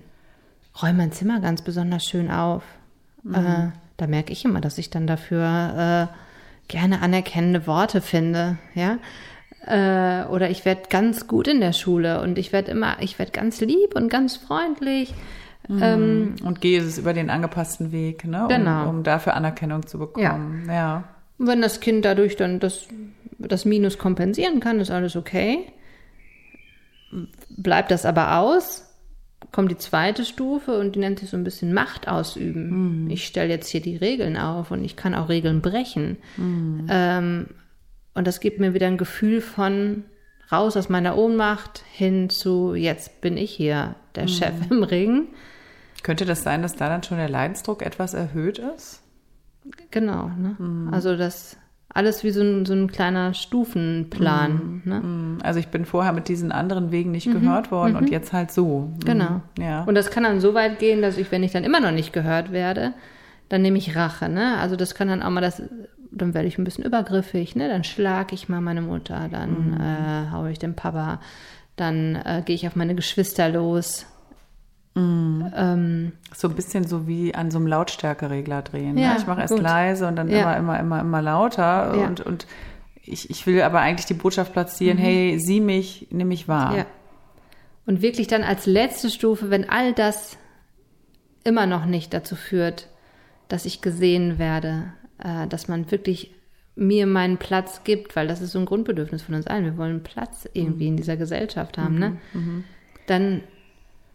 räume 0.81 0.97
mein 0.97 1.11
Zimmer 1.11 1.39
ganz 1.39 1.61
besonders 1.61 2.05
schön 2.05 2.31
auf. 2.31 2.63
Mhm. 3.23 3.35
Äh, 3.35 3.71
da 3.97 4.07
merke 4.07 4.31
ich 4.31 4.45
immer, 4.45 4.61
dass 4.61 4.77
ich 4.77 4.89
dann 4.89 5.05
dafür 5.05 6.09
äh, 6.09 6.13
gerne 6.67 7.01
anerkennende 7.01 7.67
Worte 7.67 8.01
finde, 8.01 8.57
ja. 8.73 8.97
Äh, 9.65 10.25
oder 10.25 10.49
ich 10.49 10.65
werde 10.65 10.83
ganz 10.89 11.27
gut 11.27 11.47
in 11.47 11.59
der 11.59 11.73
Schule 11.73 12.21
und 12.21 12.37
ich 12.37 12.53
werde 12.53 12.71
immer, 12.71 12.97
ich 13.01 13.19
werde 13.19 13.31
ganz 13.31 13.59
lieb 13.61 13.95
und 13.95 14.09
ganz 14.09 14.37
freundlich. 14.37 15.13
Mhm. 15.67 15.79
Ähm, 15.81 16.35
und 16.43 16.61
gehe 16.61 16.81
es 16.81 16.97
über 16.97 17.13
den 17.13 17.29
angepassten 17.29 17.91
Weg, 17.91 18.25
ne? 18.25 18.43
Um, 18.43 18.47
genau. 18.47 18.89
um 18.89 19.03
dafür 19.03 19.33
Anerkennung 19.33 19.85
zu 19.85 19.99
bekommen. 19.99 20.63
Ja. 20.67 20.73
ja. 20.73 21.03
Und 21.37 21.47
wenn 21.47 21.61
das 21.61 21.79
Kind 21.81 22.05
dadurch 22.05 22.35
dann 22.35 22.59
das, 22.59 22.87
das 23.37 23.65
Minus 23.65 23.97
kompensieren 23.97 24.59
kann, 24.59 24.79
ist 24.79 24.91
alles 24.91 25.15
okay. 25.15 25.65
Bleibt 27.49 27.91
das 27.91 28.05
aber 28.05 28.37
aus, 28.37 28.87
kommt 29.51 29.71
die 29.71 29.77
zweite 29.77 30.25
Stufe 30.25 30.79
und 30.79 30.95
die 30.95 30.99
nennt 30.99 31.19
sich 31.19 31.29
so 31.29 31.37
ein 31.37 31.43
bisschen 31.43 31.73
Macht 31.73 32.07
ausüben. 32.07 33.03
Mhm. 33.03 33.09
Ich 33.09 33.25
stelle 33.25 33.49
jetzt 33.49 33.69
hier 33.69 33.81
die 33.81 33.97
Regeln 33.97 34.37
auf 34.37 34.71
und 34.71 34.83
ich 34.83 34.95
kann 34.95 35.15
auch 35.15 35.29
Regeln 35.29 35.61
brechen. 35.61 36.17
Mhm. 36.37 36.87
Ähm, 36.89 37.45
und 38.17 38.25
das 38.25 38.39
gibt 38.39 38.59
mir 38.59 38.73
wieder 38.73 38.87
ein 38.87 38.97
Gefühl 38.97 39.41
von 39.41 40.03
raus 40.51 40.75
aus 40.75 40.89
meiner 40.89 41.17
Ohnmacht 41.17 41.83
hin 41.91 42.29
zu 42.29 42.73
jetzt 42.73 43.21
bin 43.21 43.37
ich 43.37 43.51
hier 43.51 43.95
der 44.15 44.23
mhm. 44.23 44.27
Chef 44.29 44.53
im 44.71 44.83
Ring. 44.83 45.27
Könnte 46.03 46.25
das 46.25 46.43
sein, 46.43 46.61
dass 46.61 46.75
da 46.75 46.89
dann 46.89 47.03
schon 47.03 47.17
der 47.17 47.29
Leidensdruck 47.29 47.81
etwas 47.81 48.13
erhöht 48.13 48.59
ist? 48.59 49.01
Genau. 49.91 50.29
Ne? 50.29 50.55
Mhm. 50.57 50.93
Also 50.93 51.15
das 51.15 51.57
alles 51.89 52.23
wie 52.23 52.31
so 52.31 52.41
ein, 52.41 52.65
so 52.65 52.73
ein 52.73 52.91
kleiner 52.91 53.33
Stufenplan. 53.33 54.51
Mhm. 54.51 54.81
Ne? 54.85 54.99
Mhm. 54.99 55.37
Also 55.43 55.59
ich 55.59 55.67
bin 55.67 55.85
vorher 55.85 56.13
mit 56.13 56.27
diesen 56.27 56.51
anderen 56.51 56.91
Wegen 56.91 57.11
nicht 57.11 57.27
mhm. 57.27 57.41
gehört 57.41 57.71
worden 57.71 57.95
und 57.95 58.05
mhm. 58.05 58.11
jetzt 58.11 58.33
halt 58.33 58.51
so. 58.51 58.91
Mhm. 58.93 58.99
Genau. 58.99 59.41
Ja. 59.59 59.83
Und 59.83 59.95
das 59.95 60.11
kann 60.11 60.23
dann 60.23 60.39
so 60.39 60.53
weit 60.53 60.79
gehen, 60.79 61.01
dass 61.01 61.17
ich, 61.17 61.31
wenn 61.31 61.43
ich 61.43 61.51
dann 61.51 61.63
immer 61.63 61.79
noch 61.79 61.91
nicht 61.91 62.13
gehört 62.13 62.51
werde, 62.51 62.93
dann 63.49 63.61
nehme 63.61 63.77
ich 63.77 63.95
Rache. 63.95 64.29
Ne? 64.29 64.57
Also 64.57 64.75
das 64.75 64.95
kann 64.95 65.07
dann 65.07 65.23
auch 65.23 65.29
mal 65.29 65.41
das, 65.41 65.61
dann 66.11 66.33
werde 66.33 66.47
ich 66.47 66.57
ein 66.57 66.63
bisschen 66.63 66.83
übergriffig. 66.83 67.55
Ne? 67.55 67.67
Dann 67.67 67.83
schlage 67.83 68.35
ich 68.35 68.49
mal 68.49 68.61
meine 68.61 68.81
Mutter, 68.81 69.27
dann 69.29 69.79
äh, 69.79 70.31
haue 70.31 70.51
ich 70.51 70.59
den 70.59 70.75
Papa, 70.75 71.19
dann 71.75 72.15
äh, 72.15 72.41
gehe 72.45 72.55
ich 72.55 72.67
auf 72.67 72.75
meine 72.75 72.95
Geschwister 72.95 73.49
los 73.49 74.05
Mhm. 74.97 75.53
Ähm, 75.55 76.11
so 76.35 76.47
ein 76.47 76.55
bisschen 76.55 76.87
so 76.87 77.07
wie 77.07 77.35
an 77.35 77.51
so 77.51 77.59
einem 77.59 77.67
Lautstärkeregler 77.67 78.63
drehen. 78.63 78.95
Ne? 78.95 79.01
Ja, 79.01 79.13
ne? 79.13 79.19
Ich 79.19 79.27
mache 79.27 79.41
erst 79.41 79.53
gut. 79.53 79.61
leise 79.61 80.07
und 80.07 80.15
dann 80.15 80.27
ja. 80.27 80.39
immer, 80.39 80.57
immer, 80.57 80.79
immer, 80.79 81.01
immer 81.01 81.21
lauter. 81.21 81.95
Ja. 81.95 82.07
Und, 82.07 82.21
und 82.21 82.47
ich, 83.03 83.29
ich 83.29 83.45
will 83.45 83.61
aber 83.61 83.79
eigentlich 83.79 84.07
die 84.07 84.15
Botschaft 84.15 84.53
platzieren, 84.53 84.97
mhm. 84.97 85.01
hey, 85.01 85.39
sieh 85.39 85.61
mich, 85.61 86.07
nimm 86.09 86.29
mich 86.29 86.47
wahr. 86.47 86.77
Ja. 86.77 86.85
Und 87.85 88.01
wirklich 88.01 88.27
dann 88.27 88.43
als 88.43 88.65
letzte 88.65 89.09
Stufe, 89.09 89.49
wenn 89.49 89.69
all 89.69 89.93
das 89.93 90.37
immer 91.43 91.67
noch 91.67 91.85
nicht 91.85 92.13
dazu 92.13 92.35
führt, 92.35 92.87
dass 93.47 93.65
ich 93.65 93.81
gesehen 93.81 94.39
werde, 94.39 94.91
äh, 95.23 95.47
dass 95.47 95.67
man 95.67 95.89
wirklich 95.91 96.33
mir 96.75 97.07
meinen 97.07 97.37
Platz 97.37 97.83
gibt, 97.83 98.15
weil 98.15 98.27
das 98.27 98.41
ist 98.41 98.51
so 98.51 98.59
ein 98.59 98.65
Grundbedürfnis 98.65 99.23
von 99.23 99.35
uns 99.35 99.47
allen. 99.47 99.65
Wir 99.65 99.77
wollen 99.77 100.03
Platz 100.03 100.47
irgendwie 100.53 100.85
mhm. 100.85 100.91
in 100.91 100.97
dieser 100.97 101.17
Gesellschaft 101.17 101.77
haben, 101.77 101.97
ne? 101.97 102.17
mhm. 102.33 102.57
ne? 102.57 102.63
Dann 103.07 103.41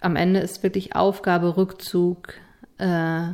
am 0.01 0.17
Ende 0.17 0.41
ist 0.41 0.63
wirklich 0.63 0.95
Aufgabe, 0.95 1.57
Rückzug, 1.57 2.35
äh, 2.79 3.29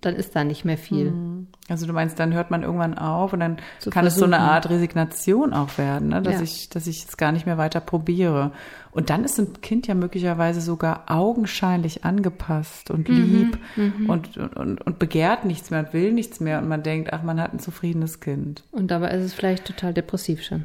dann 0.00 0.14
ist 0.14 0.34
da 0.34 0.44
nicht 0.44 0.64
mehr 0.64 0.78
viel. 0.78 1.10
Mhm. 1.10 1.48
Also 1.68 1.86
du 1.86 1.92
meinst, 1.92 2.18
dann 2.18 2.32
hört 2.32 2.50
man 2.50 2.62
irgendwann 2.62 2.96
auf 2.96 3.32
und 3.32 3.40
dann 3.40 3.58
Zu 3.78 3.90
kann 3.90 4.04
versuchen. 4.04 4.06
es 4.06 4.18
so 4.18 4.24
eine 4.24 4.38
Art 4.38 4.70
Resignation 4.70 5.52
auch 5.52 5.78
werden, 5.78 6.08
ne? 6.08 6.22
dass 6.22 6.34
ja. 6.34 6.42
ich, 6.42 6.68
dass 6.70 6.86
ich 6.86 7.04
es 7.06 7.16
gar 7.16 7.32
nicht 7.32 7.46
mehr 7.46 7.58
weiter 7.58 7.80
probiere. 7.80 8.52
Und 8.92 9.10
dann 9.10 9.24
ist 9.24 9.38
ein 9.38 9.60
Kind 9.60 9.86
ja 9.86 9.94
möglicherweise 9.94 10.60
sogar 10.60 11.04
augenscheinlich 11.08 12.04
angepasst 12.04 12.90
und 12.90 13.08
mhm. 13.08 13.14
lieb 13.14 13.58
mhm. 13.76 14.10
Und, 14.10 14.36
und, 14.36 14.80
und 14.80 14.98
begehrt 14.98 15.44
nichts 15.44 15.70
mehr 15.70 15.80
und 15.80 15.92
will 15.92 16.12
nichts 16.12 16.40
mehr 16.40 16.58
und 16.58 16.68
man 16.68 16.82
denkt, 16.82 17.12
ach, 17.12 17.22
man 17.22 17.40
hat 17.40 17.52
ein 17.52 17.60
zufriedenes 17.60 18.20
Kind. 18.20 18.64
Und 18.72 18.90
dabei 18.90 19.10
ist 19.10 19.24
es 19.24 19.34
vielleicht 19.34 19.66
total 19.66 19.94
depressiv 19.94 20.42
schon. 20.42 20.64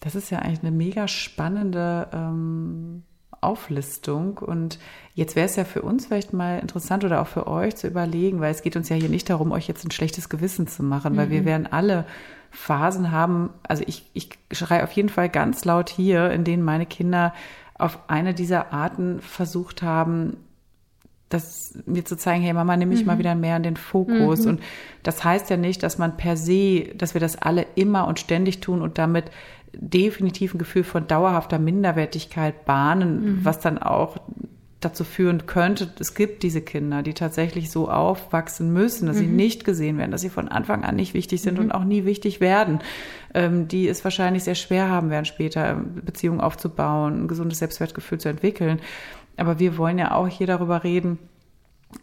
Das 0.00 0.14
ist 0.14 0.30
ja 0.30 0.40
eigentlich 0.40 0.60
eine 0.60 0.72
mega 0.72 1.08
spannende 1.08 2.08
ähm, 2.12 3.04
Auflistung. 3.40 4.38
Und 4.38 4.78
jetzt 5.14 5.36
wäre 5.36 5.46
es 5.46 5.56
ja 5.56 5.64
für 5.64 5.82
uns 5.82 6.06
vielleicht 6.06 6.32
mal 6.32 6.58
interessant 6.58 7.04
oder 7.04 7.20
auch 7.22 7.26
für 7.26 7.46
euch 7.46 7.76
zu 7.76 7.86
überlegen, 7.86 8.40
weil 8.40 8.50
es 8.50 8.62
geht 8.62 8.76
uns 8.76 8.88
ja 8.88 8.96
hier 8.96 9.08
nicht 9.08 9.30
darum, 9.30 9.52
euch 9.52 9.68
jetzt 9.68 9.84
ein 9.84 9.90
schlechtes 9.90 10.28
Gewissen 10.28 10.66
zu 10.66 10.82
machen, 10.82 11.14
mhm. 11.14 11.16
weil 11.16 11.30
wir 11.30 11.42
mhm. 11.42 11.46
werden 11.46 11.66
alle 11.66 12.06
Phasen 12.50 13.12
haben. 13.12 13.50
Also 13.62 13.84
ich, 13.86 14.08
ich 14.14 14.30
schreie 14.52 14.84
auf 14.84 14.92
jeden 14.92 15.08
Fall 15.08 15.28
ganz 15.28 15.64
laut 15.64 15.90
hier, 15.90 16.30
in 16.30 16.44
denen 16.44 16.62
meine 16.62 16.86
Kinder 16.86 17.34
auf 17.78 17.98
eine 18.08 18.34
dieser 18.34 18.72
Arten 18.72 19.20
versucht 19.20 19.82
haben, 19.82 20.38
das 21.28 21.76
mir 21.86 22.04
zu 22.04 22.16
zeigen, 22.16 22.42
hey 22.42 22.52
Mama, 22.52 22.76
nimm 22.76 22.88
mich 22.88 23.00
mhm. 23.00 23.06
mal 23.06 23.18
wieder 23.18 23.34
mehr 23.34 23.56
in 23.56 23.64
den 23.64 23.76
Fokus. 23.76 24.44
Mhm. 24.44 24.50
Und 24.50 24.62
das 25.02 25.24
heißt 25.24 25.50
ja 25.50 25.56
nicht, 25.56 25.82
dass 25.82 25.98
man 25.98 26.16
per 26.16 26.36
se, 26.36 26.92
dass 26.94 27.14
wir 27.14 27.20
das 27.20 27.36
alle 27.36 27.66
immer 27.74 28.06
und 28.06 28.20
ständig 28.20 28.60
tun 28.60 28.80
und 28.80 28.98
damit 28.98 29.30
definitiv 29.78 30.54
ein 30.54 30.58
Gefühl 30.58 30.84
von 30.84 31.06
dauerhafter 31.06 31.58
Minderwertigkeit 31.58 32.64
bahnen, 32.64 33.20
mhm. 33.20 33.44
was 33.44 33.60
dann 33.60 33.78
auch 33.78 34.16
dazu 34.80 35.04
führen 35.04 35.46
könnte, 35.46 35.90
es 35.98 36.14
gibt 36.14 36.42
diese 36.42 36.60
Kinder, 36.60 37.02
die 37.02 37.14
tatsächlich 37.14 37.70
so 37.70 37.90
aufwachsen 37.90 38.72
müssen, 38.72 39.06
dass 39.06 39.16
mhm. 39.16 39.20
sie 39.20 39.26
nicht 39.26 39.64
gesehen 39.64 39.96
werden, 39.98 40.10
dass 40.10 40.20
sie 40.20 40.28
von 40.28 40.48
Anfang 40.48 40.84
an 40.84 40.96
nicht 40.96 41.14
wichtig 41.14 41.40
sind 41.40 41.54
mhm. 41.54 41.64
und 41.64 41.72
auch 41.72 41.84
nie 41.84 42.04
wichtig 42.04 42.40
werden, 42.40 42.80
ähm, 43.34 43.68
die 43.68 43.88
es 43.88 44.04
wahrscheinlich 44.04 44.44
sehr 44.44 44.54
schwer 44.54 44.90
haben 44.90 45.10
werden, 45.10 45.24
später 45.24 45.74
Beziehungen 45.74 46.40
aufzubauen, 46.40 47.24
ein 47.24 47.28
gesundes 47.28 47.58
Selbstwertgefühl 47.58 48.18
zu 48.18 48.28
entwickeln. 48.28 48.80
Aber 49.36 49.58
wir 49.58 49.78
wollen 49.78 49.98
ja 49.98 50.14
auch 50.14 50.28
hier 50.28 50.46
darüber 50.46 50.84
reden, 50.84 51.18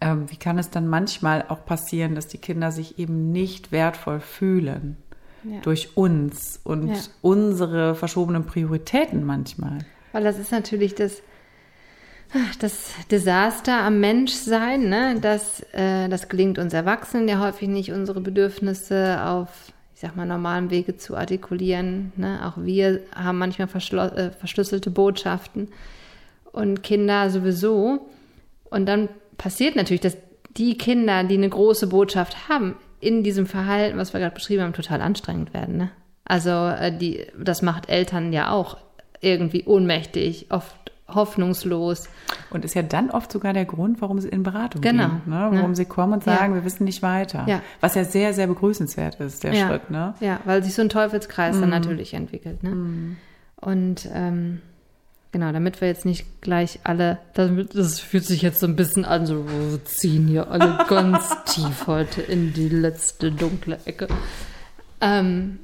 ähm, 0.01 0.29
wie 0.29 0.37
kann 0.37 0.57
es 0.57 0.69
dann 0.69 0.87
manchmal 0.87 1.45
auch 1.49 1.65
passieren, 1.65 2.15
dass 2.15 2.27
die 2.27 2.37
Kinder 2.37 2.71
sich 2.71 2.97
eben 2.97 3.31
nicht 3.31 3.71
wertvoll 3.71 4.19
fühlen 4.19 4.97
ja. 5.43 5.59
durch 5.61 5.95
uns 5.95 6.59
und 6.63 6.89
ja. 6.89 6.95
unsere 7.21 7.95
verschobenen 7.95 8.45
Prioritäten 8.45 9.25
manchmal. 9.25 9.79
Weil 10.11 10.23
das 10.23 10.39
ist 10.39 10.51
natürlich 10.51 10.95
das, 10.95 11.21
das 12.59 12.91
Desaster 13.11 13.81
am 13.81 13.99
Menschsein, 13.99 14.89
ne? 14.89 15.17
das, 15.19 15.61
äh, 15.73 16.07
das 16.09 16.29
gelingt 16.29 16.59
uns 16.59 16.73
Erwachsenen 16.73 17.27
ja 17.27 17.39
häufig 17.39 17.67
nicht, 17.67 17.91
unsere 17.91 18.21
Bedürfnisse 18.21 19.23
auf, 19.25 19.49
ich 19.93 20.01
sag 20.01 20.15
mal, 20.15 20.25
normalem 20.25 20.69
Wege 20.69 20.97
zu 20.97 21.15
artikulieren. 21.15 22.11
Ne? 22.15 22.39
Auch 22.45 22.61
wir 22.63 23.01
haben 23.15 23.37
manchmal 23.37 23.67
äh, 23.67 24.31
verschlüsselte 24.31 24.91
Botschaften 24.91 25.69
und 26.51 26.83
Kinder 26.83 27.29
sowieso. 27.29 28.07
Und 28.69 28.85
dann 28.85 29.09
passiert 29.37 29.75
natürlich, 29.75 30.01
dass 30.01 30.17
die 30.57 30.77
Kinder, 30.77 31.23
die 31.23 31.35
eine 31.35 31.49
große 31.49 31.87
Botschaft 31.87 32.47
haben, 32.47 32.75
in 33.03 33.23
diesem 33.23 33.45
Verhalten, 33.45 33.97
was 33.97 34.13
wir 34.13 34.19
gerade 34.19 34.35
beschrieben 34.35 34.63
haben, 34.63 34.73
total 34.73 35.01
anstrengend 35.01 35.53
werden. 35.53 35.77
Ne? 35.77 35.91
Also 36.25 36.49
äh, 36.49 36.95
die, 36.95 37.25
das 37.37 37.61
macht 37.61 37.89
Eltern 37.89 38.33
ja 38.33 38.51
auch 38.51 38.77
irgendwie 39.21 39.63
ohnmächtig, 39.65 40.47
oft 40.49 40.75
hoffnungslos. 41.07 42.09
Und 42.49 42.65
ist 42.65 42.75
ja 42.75 42.81
dann 42.81 43.09
oft 43.09 43.31
sogar 43.31 43.53
der 43.53 43.65
Grund, 43.65 44.01
warum 44.01 44.19
sie 44.19 44.29
in 44.29 44.43
Beratung 44.43 44.81
genau. 44.81 45.07
gehen. 45.07 45.21
Ne? 45.25 45.47
Warum 45.51 45.71
ja. 45.71 45.75
sie 45.75 45.85
kommen 45.85 46.13
und 46.13 46.23
sagen, 46.23 46.53
ja. 46.53 46.55
wir 46.55 46.65
wissen 46.65 46.85
nicht 46.85 47.01
weiter. 47.01 47.45
Ja. 47.47 47.61
Was 47.81 47.95
ja 47.95 48.03
sehr, 48.03 48.33
sehr 48.33 48.47
begrüßenswert 48.47 49.19
ist, 49.19 49.43
der 49.43 49.53
ja. 49.53 49.67
Schritt. 49.67 49.89
Ne? 49.89 50.13
Ja, 50.19 50.39
weil 50.45 50.63
sich 50.63 50.73
so 50.73 50.81
ein 50.81 50.89
Teufelskreis 50.89 51.57
mm. 51.57 51.61
dann 51.61 51.69
natürlich 51.69 52.13
entwickelt. 52.13 52.63
Ne? 52.63 52.69
Mm. 52.69 53.17
Und 53.57 54.09
ähm, 54.13 54.61
Genau, 55.33 55.51
damit 55.51 55.81
wir 55.81 55.87
jetzt 55.87 56.05
nicht 56.05 56.41
gleich 56.41 56.79
alle, 56.83 57.17
damit, 57.33 57.75
das 57.75 57.99
fühlt 57.99 58.23
sich 58.23 58.43
jetzt 58.43 58.59
so 58.59 58.67
ein 58.67 58.75
bisschen 58.75 59.03
an, 59.03 59.25
so 59.25 59.45
wir 59.47 59.83
ziehen 59.83 60.27
hier 60.27 60.51
alle 60.51 60.85
ganz 60.87 61.27
tief 61.45 61.87
heute 61.87 62.21
in 62.21 62.53
die 62.53 62.69
letzte 62.69 63.31
dunkle 63.31 63.79
Ecke. 63.85 64.07
Ähm, 65.01 65.57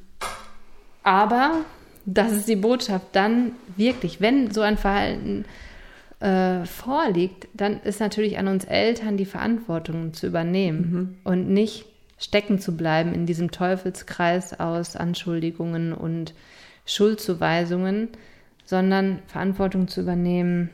aber 1.04 1.52
das 2.08 2.32
ist 2.32 2.48
die 2.48 2.56
Botschaft. 2.56 3.06
Dann 3.12 3.52
wirklich, 3.78 4.20
wenn 4.20 4.50
so 4.50 4.62
ein 4.62 4.76
Verhalten 4.76 5.46
äh, 6.20 6.66
vorliegt, 6.66 7.48
dann 7.54 7.80
ist 7.84 8.00
natürlich 8.00 8.40
an 8.40 8.48
uns 8.48 8.66
Eltern 8.66 9.18
die 9.18 9.26
Verantwortung 9.26 10.16
zu 10.16 10.26
übernehmen 10.26 10.92
mhm. 10.92 11.18
und 11.32 11.48
nicht 11.48 11.86
stecken 12.18 12.60
zu 12.60 12.76
bleiben 12.76 13.14
in 13.14 13.28
diesem 13.28 13.52
Teufelskreis 13.52 14.60
aus 14.60 14.96
Anschuldigungen 14.96 15.94
und 15.94 16.34
Schuldzuweisungen, 16.88 18.10
sondern 18.70 19.24
Verantwortung 19.26 19.88
zu 19.88 20.02
übernehmen. 20.02 20.70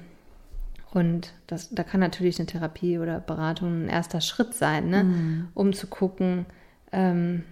Und 0.91 1.33
das, 1.47 1.69
da 1.69 1.83
kann 1.83 2.01
natürlich 2.01 2.37
eine 2.37 2.45
Therapie 2.45 2.99
oder 2.99 3.21
Beratung 3.21 3.85
ein 3.85 3.89
erster 3.89 4.19
Schritt 4.19 4.53
sein, 4.53 4.89
ne? 4.89 5.03
Mhm. 5.05 5.47
um 5.53 5.71
zu 5.71 5.87
gucken, 5.87 6.45
ähm, 6.91 7.43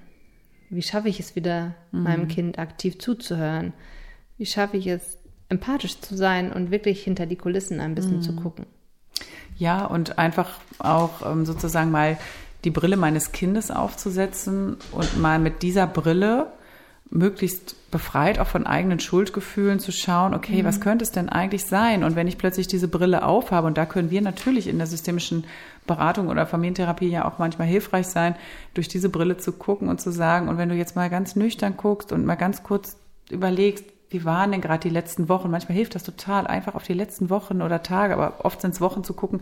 wie 0.70 0.82
schaffe 0.82 1.08
ich 1.08 1.22
es 1.22 1.38
wieder, 1.38 1.76
mhm. 1.94 2.04
meinem 2.04 2.28
Kind 2.28 2.60
aktiv 2.60 3.00
zuzuhören? 3.00 3.72
Wie 4.38 4.46
schaffe 4.46 4.76
ich 4.76 4.88
es, 4.88 5.18
empathisch 5.48 6.02
zu 6.02 6.18
sein 6.18 6.52
und 6.52 6.72
wirklich 6.72 7.02
hinter 7.02 7.26
die 7.26 7.38
Kulissen 7.38 7.80
ein 7.80 7.96
bisschen 7.96 8.18
mhm. 8.18 8.22
zu 8.22 8.36
gucken? 8.36 8.66
Ja, 9.58 9.86
und 9.86 10.20
einfach 10.20 10.60
auch 10.80 11.26
ähm, 11.26 11.46
sozusagen 11.46 11.90
mal 11.90 12.18
die 12.66 12.72
Brille 12.72 12.98
meines 12.98 13.32
Kindes 13.32 13.72
aufzusetzen 13.72 14.76
und 14.92 15.22
mal 15.22 15.40
mit 15.40 15.62
dieser 15.62 15.88
Brille 15.88 16.52
möglichst 17.14 17.76
befreit 17.92 18.40
auch 18.40 18.48
von 18.48 18.66
eigenen 18.66 19.00
Schuldgefühlen 19.00 19.80
zu 19.80 19.92
schauen, 19.92 20.34
okay, 20.34 20.66
was 20.66 20.82
könnte 20.82 21.04
es 21.04 21.12
denn 21.12 21.30
eigentlich 21.30 21.66
sein? 21.66 22.04
Und 22.04 22.16
wenn 22.16 22.28
ich 22.28 22.40
plötzlich 22.40 22.68
diese 22.68 22.88
Brille 22.88 23.24
aufhabe, 23.24 23.68
und 23.68 23.78
da 23.78 23.86
können 23.86 24.10
wir 24.10 24.22
natürlich 24.22 24.68
in 24.68 24.80
der 24.80 24.88
systemischen 24.88 25.46
Beratung 25.86 26.30
oder 26.30 26.48
Familientherapie 26.48 27.10
ja 27.10 27.26
auch 27.26 27.38
manchmal 27.38 27.68
hilfreich 27.68 28.08
sein, 28.08 28.36
durch 28.74 28.88
diese 28.88 29.10
Brille 29.10 29.38
zu 29.38 29.52
gucken 29.52 29.90
und 29.90 30.02
zu 30.02 30.12
sagen, 30.12 30.50
und 30.50 30.58
wenn 30.58 30.70
du 30.70 30.76
jetzt 30.76 30.96
mal 30.96 31.10
ganz 31.10 31.36
nüchtern 31.36 31.78
guckst 31.78 32.12
und 32.12 32.26
mal 32.26 32.36
ganz 32.36 32.64
kurz 32.64 32.98
überlegst, 33.30 33.86
wie 34.10 34.26
waren 34.26 34.52
denn 34.52 34.62
gerade 34.62 34.88
die 34.88 34.94
letzten 34.94 35.30
Wochen? 35.30 35.52
Manchmal 35.52 35.76
hilft 35.78 35.96
das 35.96 36.04
total, 36.04 36.48
einfach 36.48 36.76
auf 36.76 36.84
die 36.84 36.94
letzten 36.94 37.30
Wochen 37.30 37.62
oder 37.62 37.84
Tage, 37.84 38.14
aber 38.14 38.46
oft 38.46 38.62
sind 38.62 38.74
es 38.74 38.82
Wochen 38.82 39.04
zu 39.04 39.14
gucken, 39.14 39.42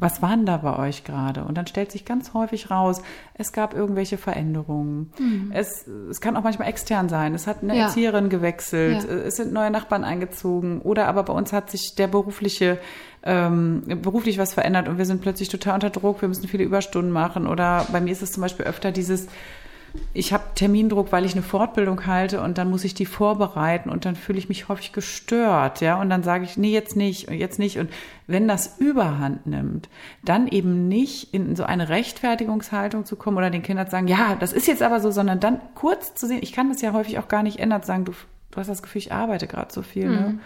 was 0.00 0.22
waren 0.22 0.46
da 0.46 0.58
bei 0.58 0.78
euch 0.78 1.02
gerade? 1.02 1.44
Und 1.44 1.58
dann 1.58 1.66
stellt 1.66 1.90
sich 1.90 2.04
ganz 2.04 2.32
häufig 2.32 2.70
raus, 2.70 3.02
es 3.34 3.52
gab 3.52 3.74
irgendwelche 3.74 4.16
Veränderungen. 4.16 5.12
Mhm. 5.18 5.50
Es, 5.52 5.86
es 5.86 6.20
kann 6.20 6.36
auch 6.36 6.44
manchmal 6.44 6.68
extern 6.68 7.08
sein. 7.08 7.34
Es 7.34 7.46
hat 7.46 7.62
eine 7.62 7.76
ja. 7.76 7.84
Erzieherin 7.84 8.28
gewechselt, 8.28 9.04
ja. 9.04 9.14
es 9.14 9.36
sind 9.36 9.52
neue 9.52 9.70
Nachbarn 9.70 10.04
eingezogen 10.04 10.80
oder 10.82 11.08
aber 11.08 11.24
bei 11.24 11.32
uns 11.32 11.52
hat 11.52 11.70
sich 11.70 11.94
der 11.96 12.06
berufliche 12.06 12.78
ähm, 13.24 13.82
beruflich 14.02 14.38
was 14.38 14.54
verändert 14.54 14.88
und 14.88 14.96
wir 14.96 15.04
sind 15.04 15.20
plötzlich 15.20 15.48
total 15.48 15.74
unter 15.74 15.90
Druck, 15.90 16.20
wir 16.20 16.28
müssen 16.28 16.46
viele 16.46 16.62
Überstunden 16.62 17.10
machen 17.10 17.48
oder 17.48 17.84
bei 17.90 18.00
mir 18.00 18.12
ist 18.12 18.22
es 18.22 18.30
zum 18.30 18.42
Beispiel 18.42 18.66
öfter 18.66 18.92
dieses 18.92 19.26
ich 20.14 20.32
habe 20.32 20.44
Termindruck, 20.54 21.12
weil 21.12 21.24
ich 21.24 21.32
eine 21.32 21.42
Fortbildung 21.42 22.06
halte 22.06 22.40
und 22.42 22.58
dann 22.58 22.70
muss 22.70 22.84
ich 22.84 22.94
die 22.94 23.06
vorbereiten 23.06 23.90
und 23.90 24.04
dann 24.04 24.16
fühle 24.16 24.38
ich 24.38 24.48
mich 24.48 24.68
häufig 24.68 24.92
gestört, 24.92 25.80
ja, 25.80 26.00
und 26.00 26.10
dann 26.10 26.22
sage 26.22 26.44
ich, 26.44 26.56
nee, 26.56 26.72
jetzt 26.72 26.96
nicht 26.96 27.28
und 27.28 27.34
jetzt 27.34 27.58
nicht 27.58 27.78
und 27.78 27.90
wenn 28.26 28.48
das 28.48 28.78
Überhand 28.78 29.46
nimmt, 29.46 29.88
dann 30.24 30.48
eben 30.48 30.88
nicht 30.88 31.32
in 31.32 31.56
so 31.56 31.64
eine 31.64 31.88
Rechtfertigungshaltung 31.88 33.04
zu 33.04 33.16
kommen 33.16 33.36
oder 33.36 33.50
den 33.50 33.62
Kindern 33.62 33.86
zu 33.86 33.92
sagen, 33.92 34.08
ja, 34.08 34.36
das 34.38 34.52
ist 34.52 34.66
jetzt 34.66 34.82
aber 34.82 35.00
so, 35.00 35.10
sondern 35.10 35.40
dann 35.40 35.60
kurz 35.74 36.14
zu 36.14 36.26
sehen, 36.26 36.40
ich 36.42 36.52
kann 36.52 36.68
das 36.68 36.82
ja 36.82 36.92
häufig 36.92 37.18
auch 37.18 37.28
gar 37.28 37.42
nicht 37.42 37.58
ändern, 37.58 37.82
zu 37.82 37.88
sagen, 37.88 38.04
du, 38.04 38.12
du 38.50 38.56
hast 38.58 38.68
das 38.68 38.82
Gefühl, 38.82 39.00
ich 39.00 39.12
arbeite 39.12 39.46
gerade 39.46 39.72
so 39.72 39.82
viel, 39.82 40.08
ne? 40.08 40.16
mhm. 40.16 40.26
ne? 40.26 40.38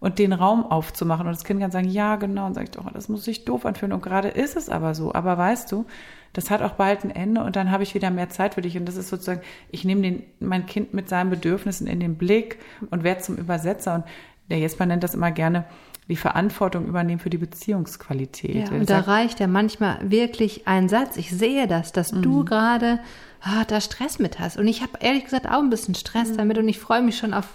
Und 0.00 0.18
den 0.18 0.32
Raum 0.32 0.64
aufzumachen 0.64 1.26
und 1.26 1.32
das 1.32 1.44
Kind 1.44 1.60
kann 1.60 1.70
sagen, 1.70 1.88
ja, 1.88 2.16
genau, 2.16 2.46
und 2.46 2.54
sage 2.54 2.64
ich 2.64 2.70
doch, 2.70 2.90
das 2.92 3.08
muss 3.08 3.24
sich 3.24 3.44
doof 3.44 3.66
anfühlen 3.66 3.92
und 3.92 4.02
gerade 4.02 4.28
ist 4.28 4.56
es 4.56 4.68
aber 4.68 4.94
so, 4.94 5.12
aber 5.12 5.36
weißt 5.36 5.70
du, 5.72 5.86
das 6.32 6.50
hat 6.50 6.62
auch 6.62 6.72
bald 6.72 7.04
ein 7.04 7.10
Ende 7.10 7.42
und 7.42 7.56
dann 7.56 7.70
habe 7.70 7.82
ich 7.82 7.94
wieder 7.94 8.10
mehr 8.10 8.28
Zeit 8.28 8.54
für 8.54 8.62
dich. 8.62 8.76
Und 8.76 8.86
das 8.86 8.96
ist 8.96 9.08
sozusagen, 9.08 9.40
ich 9.70 9.84
nehme 9.84 10.02
den, 10.02 10.22
mein 10.40 10.66
Kind 10.66 10.94
mit 10.94 11.08
seinen 11.08 11.30
Bedürfnissen 11.30 11.86
in 11.86 12.00
den 12.00 12.16
Blick 12.16 12.58
und 12.90 13.02
werde 13.02 13.22
zum 13.22 13.36
Übersetzer. 13.36 13.96
Und 13.96 14.04
der 14.50 14.58
Jesper 14.58 14.86
nennt 14.86 15.02
das 15.02 15.14
immer 15.14 15.30
gerne, 15.30 15.64
die 16.08 16.16
Verantwortung 16.16 16.86
übernehmen 16.86 17.18
für 17.18 17.30
die 17.30 17.38
Beziehungsqualität. 17.38 18.70
Ja, 18.70 18.76
und 18.76 18.88
da 18.88 19.00
reicht 19.00 19.40
ja 19.40 19.46
manchmal 19.46 19.98
wirklich 20.10 20.66
ein 20.66 20.88
Satz. 20.88 21.16
Ich 21.16 21.30
sehe 21.30 21.66
das, 21.66 21.92
dass 21.92 22.12
mhm. 22.12 22.22
du 22.22 22.44
gerade 22.44 23.00
ah, 23.40 23.64
da 23.66 23.80
Stress 23.80 24.18
mit 24.18 24.38
hast. 24.38 24.56
Und 24.56 24.66
ich 24.68 24.82
habe 24.82 24.98
ehrlich 25.00 25.24
gesagt 25.24 25.46
auch 25.46 25.60
ein 25.60 25.70
bisschen 25.70 25.94
Stress 25.94 26.30
mhm. 26.30 26.36
damit 26.38 26.58
und 26.58 26.68
ich 26.68 26.78
freue 26.78 27.02
mich 27.02 27.18
schon 27.18 27.34
auf 27.34 27.46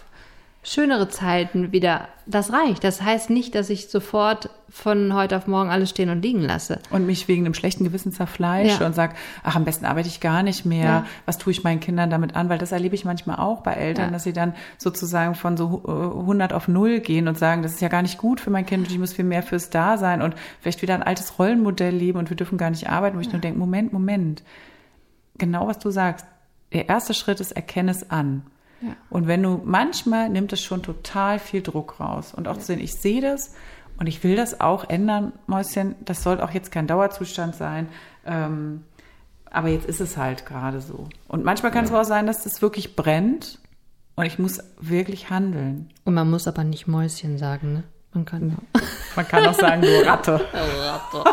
schönere 0.64 1.10
Zeiten 1.10 1.74
wieder, 1.74 2.08
das 2.26 2.54
reicht. 2.54 2.86
Das 2.86 3.02
heißt 3.02 3.30
nicht, 3.30 3.54
dass 3.54 3.70
ich 3.70 3.90
sofort 3.90 4.50
von 4.70 5.14
heute 5.14 5.36
auf 5.36 5.46
morgen 5.46 5.70
alles 5.70 5.90
stehen 5.90 6.10
und 6.10 6.22
liegen 6.22 6.42
lasse. 6.42 6.80
Und 6.90 7.06
mich 7.06 7.28
wegen 7.28 7.46
einem 7.46 7.54
schlechten 7.54 7.84
Gewissen 7.84 8.14
zerfleische 8.14 8.80
ja. 8.80 8.86
und 8.86 8.96
sage, 8.96 9.14
ach, 9.44 9.58
am 9.58 9.66
besten 9.66 9.86
arbeite 9.86 10.08
ich 10.08 10.22
gar 10.22 10.42
nicht 10.42 10.66
mehr. 10.66 10.86
Ja. 10.86 11.06
Was 11.26 11.38
tue 11.38 11.52
ich 11.52 11.64
meinen 11.64 11.82
Kindern 11.82 12.10
damit 12.10 12.36
an? 12.36 12.48
Weil 12.48 12.58
das 12.58 12.72
erlebe 12.72 12.96
ich 12.96 13.04
manchmal 13.04 13.36
auch 13.38 13.62
bei 13.62 13.74
Eltern, 13.74 14.08
ja. 14.08 14.12
dass 14.12 14.24
sie 14.24 14.34
dann 14.34 14.56
sozusagen 14.78 15.36
von 15.36 15.58
so 15.58 15.84
100 15.86 16.52
äh, 16.52 16.56
auf 16.56 16.70
0 16.70 17.02
gehen 17.02 17.28
und 17.28 17.38
sagen, 17.38 17.62
das 17.62 17.74
ist 17.74 17.82
ja 17.82 17.90
gar 17.90 18.02
nicht 18.02 18.18
gut 18.18 18.40
für 18.40 18.50
mein 18.50 18.66
Kind 18.66 18.88
und 18.88 18.92
ich 18.92 19.00
muss 19.00 19.14
viel 19.14 19.26
mehr 19.26 19.44
fürs 19.44 19.70
Dasein 19.70 20.22
und 20.22 20.34
vielleicht 20.62 20.82
wieder 20.82 20.96
ein 20.96 21.04
altes 21.04 21.38
Rollenmodell 21.38 21.94
leben 21.94 22.18
und 22.18 22.30
wir 22.30 22.38
dürfen 22.38 22.58
gar 22.58 22.70
nicht 22.70 22.90
arbeiten, 22.90 23.18
wo 23.18 23.22
ich 23.22 23.32
nur 23.32 23.42
denke, 23.42 23.60
Moment, 23.60 23.92
Moment. 23.92 24.44
Genau 25.38 25.68
was 25.68 25.80
du 25.80 25.90
sagst. 25.90 26.26
Der 26.72 26.90
erste 26.90 27.14
Schritt 27.14 27.40
ist, 27.42 27.52
erkenne 27.52 27.92
es 27.92 28.10
an. 28.10 28.44
Und 29.10 29.28
wenn 29.28 29.44
du, 29.44 29.62
manchmal 29.64 30.30
nimmt 30.30 30.54
es 30.54 30.62
schon 30.62 30.84
total 30.84 31.40
viel 31.40 31.62
Druck 31.62 32.00
raus. 32.00 32.34
Und 32.34 32.48
auch 32.48 32.58
zu 32.58 32.66
sehen, 32.66 32.80
ich 32.80 32.94
sehe 32.94 33.22
das 33.22 33.56
und 33.98 34.08
ich 34.08 34.24
will 34.24 34.36
das 34.36 34.62
auch 34.62 34.90
ändern, 34.90 35.34
Mäuschen. 35.48 35.96
Das 36.06 36.24
soll 36.24 36.42
auch 36.42 36.52
jetzt 36.52 36.72
kein 36.72 36.88
Dauerzustand 36.88 37.56
sein. 37.56 37.88
Ähm, 38.26 38.84
aber 39.50 39.70
jetzt 39.70 39.86
ist 39.86 40.02
es 40.02 40.18
halt 40.18 40.46
gerade 40.46 40.82
so. 40.82 41.08
Und 41.28 41.46
manchmal 41.46 41.72
kann 41.72 41.86
ja. 41.86 41.92
es 41.92 41.96
auch 41.96 42.08
sein, 42.08 42.26
dass 42.26 42.46
es 42.46 42.62
wirklich 42.62 42.96
brennt 42.96 43.60
und 44.16 44.26
ich 44.26 44.40
muss 44.40 44.60
wirklich 44.80 45.30
handeln. 45.30 45.90
Und 46.06 46.14
man 46.16 46.30
muss 46.30 46.48
aber 46.48 46.64
nicht 46.64 46.88
Mäuschen 46.88 47.38
sagen, 47.38 47.74
ne? 47.74 47.84
Man 48.14 48.26
kann, 48.26 48.58
man 49.16 49.28
kann 49.28 49.48
auch 49.48 49.54
sagen, 49.56 49.82
du 49.82 50.06
Ratte. 50.06 50.34
Ratte. 50.54 51.24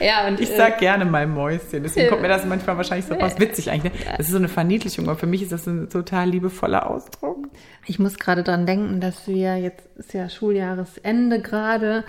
ja, 0.00 0.26
und, 0.26 0.40
ich 0.40 0.48
sag 0.48 0.76
äh, 0.76 0.80
gerne 0.80 1.04
mal 1.04 1.26
Mäuschen. 1.26 1.82
Deswegen 1.82 2.08
kommt 2.08 2.22
mir 2.22 2.28
das 2.28 2.46
manchmal 2.46 2.78
wahrscheinlich 2.78 3.06
so 3.06 3.14
raus. 3.14 3.34
Witzig 3.38 3.70
eigentlich. 3.70 3.92
Ne? 3.92 4.14
Das 4.16 4.26
ist 4.26 4.32
so 4.32 4.38
eine 4.38 4.48
Verniedlichung, 4.48 5.06
aber 5.08 5.18
für 5.18 5.26
mich 5.26 5.42
ist 5.42 5.52
das 5.52 5.66
ein 5.66 5.90
total 5.90 6.30
liebevoller 6.30 6.88
Ausdruck. 6.88 7.48
Ich 7.84 7.98
muss 7.98 8.18
gerade 8.18 8.42
dran 8.42 8.64
denken, 8.64 9.00
dass 9.00 9.28
wir 9.28 9.58
jetzt 9.58 9.86
ist 9.96 10.14
ja 10.14 10.30
Schuljahresende 10.30 11.40
gerade 11.42 12.04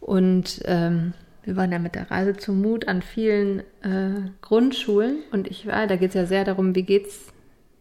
und 0.00 0.60
ähm, 0.64 1.12
wir 1.44 1.56
waren 1.56 1.70
ja 1.70 1.78
mit 1.78 1.94
der 1.94 2.10
Reise 2.10 2.36
zum 2.36 2.60
Mut 2.60 2.88
an 2.88 3.00
vielen 3.02 3.60
äh, 3.82 4.30
Grundschulen 4.42 5.18
und 5.30 5.46
ich 5.48 5.66
war, 5.66 5.86
da 5.86 5.96
geht 5.96 6.10
es 6.10 6.14
ja 6.14 6.26
sehr 6.26 6.44
darum, 6.44 6.74
wie 6.74 6.82
geht's 6.82 7.32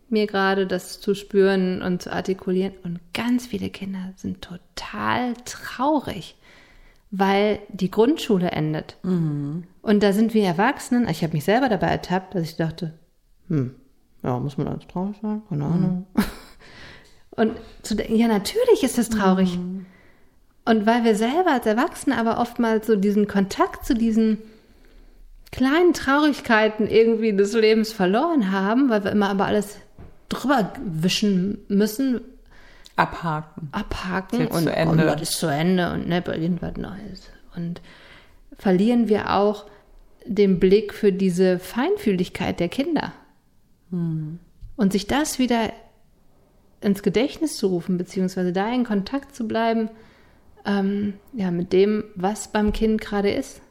mir 0.10 0.28
gerade, 0.28 0.67
das 0.67 1.00
zu 1.00 1.13
spüren 1.13 1.82
und 1.82 2.02
zu 2.02 2.12
artikulieren. 2.12 2.74
Und 2.84 3.00
ganz 3.13 3.48
viele 3.48 3.70
Kinder 3.70 4.13
sind 4.15 4.41
total 4.41 5.34
traurig, 5.46 6.36
weil 7.12 7.60
die 7.70 7.91
Grundschule 7.91 8.52
endet. 8.52 8.98
Mhm. 9.04 9.63
Und 9.82 10.04
da 10.04 10.13
sind 10.13 10.34
wir 10.34 10.46
Erwachsenen, 10.46 11.08
ich 11.10 11.24
habe 11.24 11.34
mich 11.34 11.43
selber 11.43 11.70
dabei 11.70 11.88
ertappt, 11.88 12.36
dass 12.36 12.43
ich 12.43 12.56
dachte, 12.58 12.93
hm, 13.48 13.76
ja, 14.24 14.39
muss 14.39 14.58
man 14.58 14.72
jetzt 14.74 14.89
traurig 14.89 15.15
sein? 15.22 15.41
Keine 15.50 15.65
mhm. 15.65 15.74
Ahnung. 15.74 16.08
Mhm. 16.13 16.24
Und 17.32 17.52
zu 17.84 17.96
denken, 17.96 18.15
ja, 18.15 18.28
natürlich 18.28 18.84
ist 18.84 18.98
das 18.98 19.10
traurig. 19.10 19.58
Mhm. 19.58 19.86
Und 20.65 20.86
weil 20.86 21.04
wir 21.04 21.15
selber 21.15 21.52
als 21.52 21.65
Erwachsene 21.65 22.17
aber 22.17 22.39
oftmals 22.39 22.88
so 22.88 22.96
diesen 22.96 23.28
Kontakt 23.28 23.86
zu 23.86 23.93
diesen 23.93 24.39
kleinen 25.52 25.93
Traurigkeiten 25.93 26.88
irgendwie 26.88 27.34
des 27.34 27.54
Lebens 27.54 27.93
verloren 27.93 28.52
haben, 28.52 28.89
weil 28.89 29.04
wir 29.04 29.12
immer 29.12 29.30
aber 29.30 29.46
alles 29.46 29.78
drüber 30.30 30.74
wischen 30.84 31.60
müssen. 31.68 32.22
Abhaken. 32.96 33.70
Abhaken 33.72 34.48
und, 34.48 34.63
zu 34.63 34.76
Ende. 34.76 34.92
und 34.92 35.06
was 35.06 35.22
ist 35.22 35.34
zu 35.34 35.48
Ende 35.48 35.92
und 35.94 36.08
ne, 36.08 36.22
beginnt 36.22 36.62
was 36.62 36.78
Neues. 36.78 37.30
Und 37.56 37.82
verlieren 38.58 39.08
wir 39.08 39.36
auch 39.36 39.66
den 40.26 40.60
Blick 40.60 40.94
für 40.94 41.12
diese 41.12 41.60
Feinfühligkeit 41.60 42.60
der 42.60 42.70
Kinder. 42.70 43.13
Hm. 43.92 44.40
Und 44.76 44.94
sich 44.94 45.08
das 45.08 45.40
wieder 45.40 45.72
ins 46.82 47.02
Gedächtnis 47.04 47.58
zu 47.58 47.68
rufen, 47.68 47.98
beziehungsweise 47.98 48.54
da 48.54 48.72
in 48.72 48.84
Kontakt 48.84 49.36
zu 49.36 49.48
bleiben, 49.48 49.90
ähm, 50.66 51.13
ja, 51.34 51.50
mit 51.50 51.74
dem, 51.74 52.04
was 52.16 52.52
beim 52.52 52.74
Kind 52.74 53.02
gerade 53.02 53.32
ist. 53.32 53.62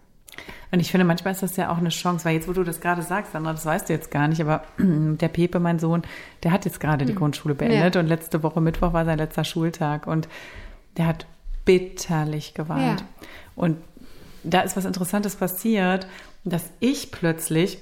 Und 0.70 0.80
ich 0.80 0.90
finde, 0.90 1.04
manchmal 1.04 1.32
ist 1.32 1.42
das 1.42 1.56
ja 1.56 1.70
auch 1.70 1.78
eine 1.78 1.90
Chance, 1.90 2.24
weil 2.24 2.34
jetzt, 2.34 2.48
wo 2.48 2.52
du 2.52 2.64
das 2.64 2.80
gerade 2.80 3.02
sagst, 3.02 3.32
Sandra, 3.32 3.52
das 3.52 3.66
weißt 3.66 3.88
du 3.88 3.92
jetzt 3.92 4.10
gar 4.10 4.28
nicht, 4.28 4.40
aber 4.40 4.62
der 4.78 5.28
Pepe, 5.28 5.60
mein 5.60 5.78
Sohn, 5.78 6.02
der 6.42 6.52
hat 6.52 6.64
jetzt 6.64 6.80
gerade 6.80 7.04
die 7.04 7.12
hm. 7.12 7.18
Grundschule 7.18 7.54
beendet 7.54 7.94
ja. 7.94 8.00
und 8.00 8.06
letzte 8.06 8.42
Woche 8.42 8.60
Mittwoch 8.60 8.92
war 8.92 9.04
sein 9.04 9.18
letzter 9.18 9.44
Schultag 9.44 10.06
und 10.06 10.28
der 10.96 11.06
hat 11.06 11.26
bitterlich 11.64 12.54
geweint. 12.54 13.00
Ja. 13.00 13.06
Und 13.54 13.78
da 14.44 14.60
ist 14.60 14.76
was 14.76 14.84
Interessantes 14.84 15.36
passiert, 15.36 16.06
dass 16.44 16.70
ich 16.80 17.10
plötzlich 17.10 17.78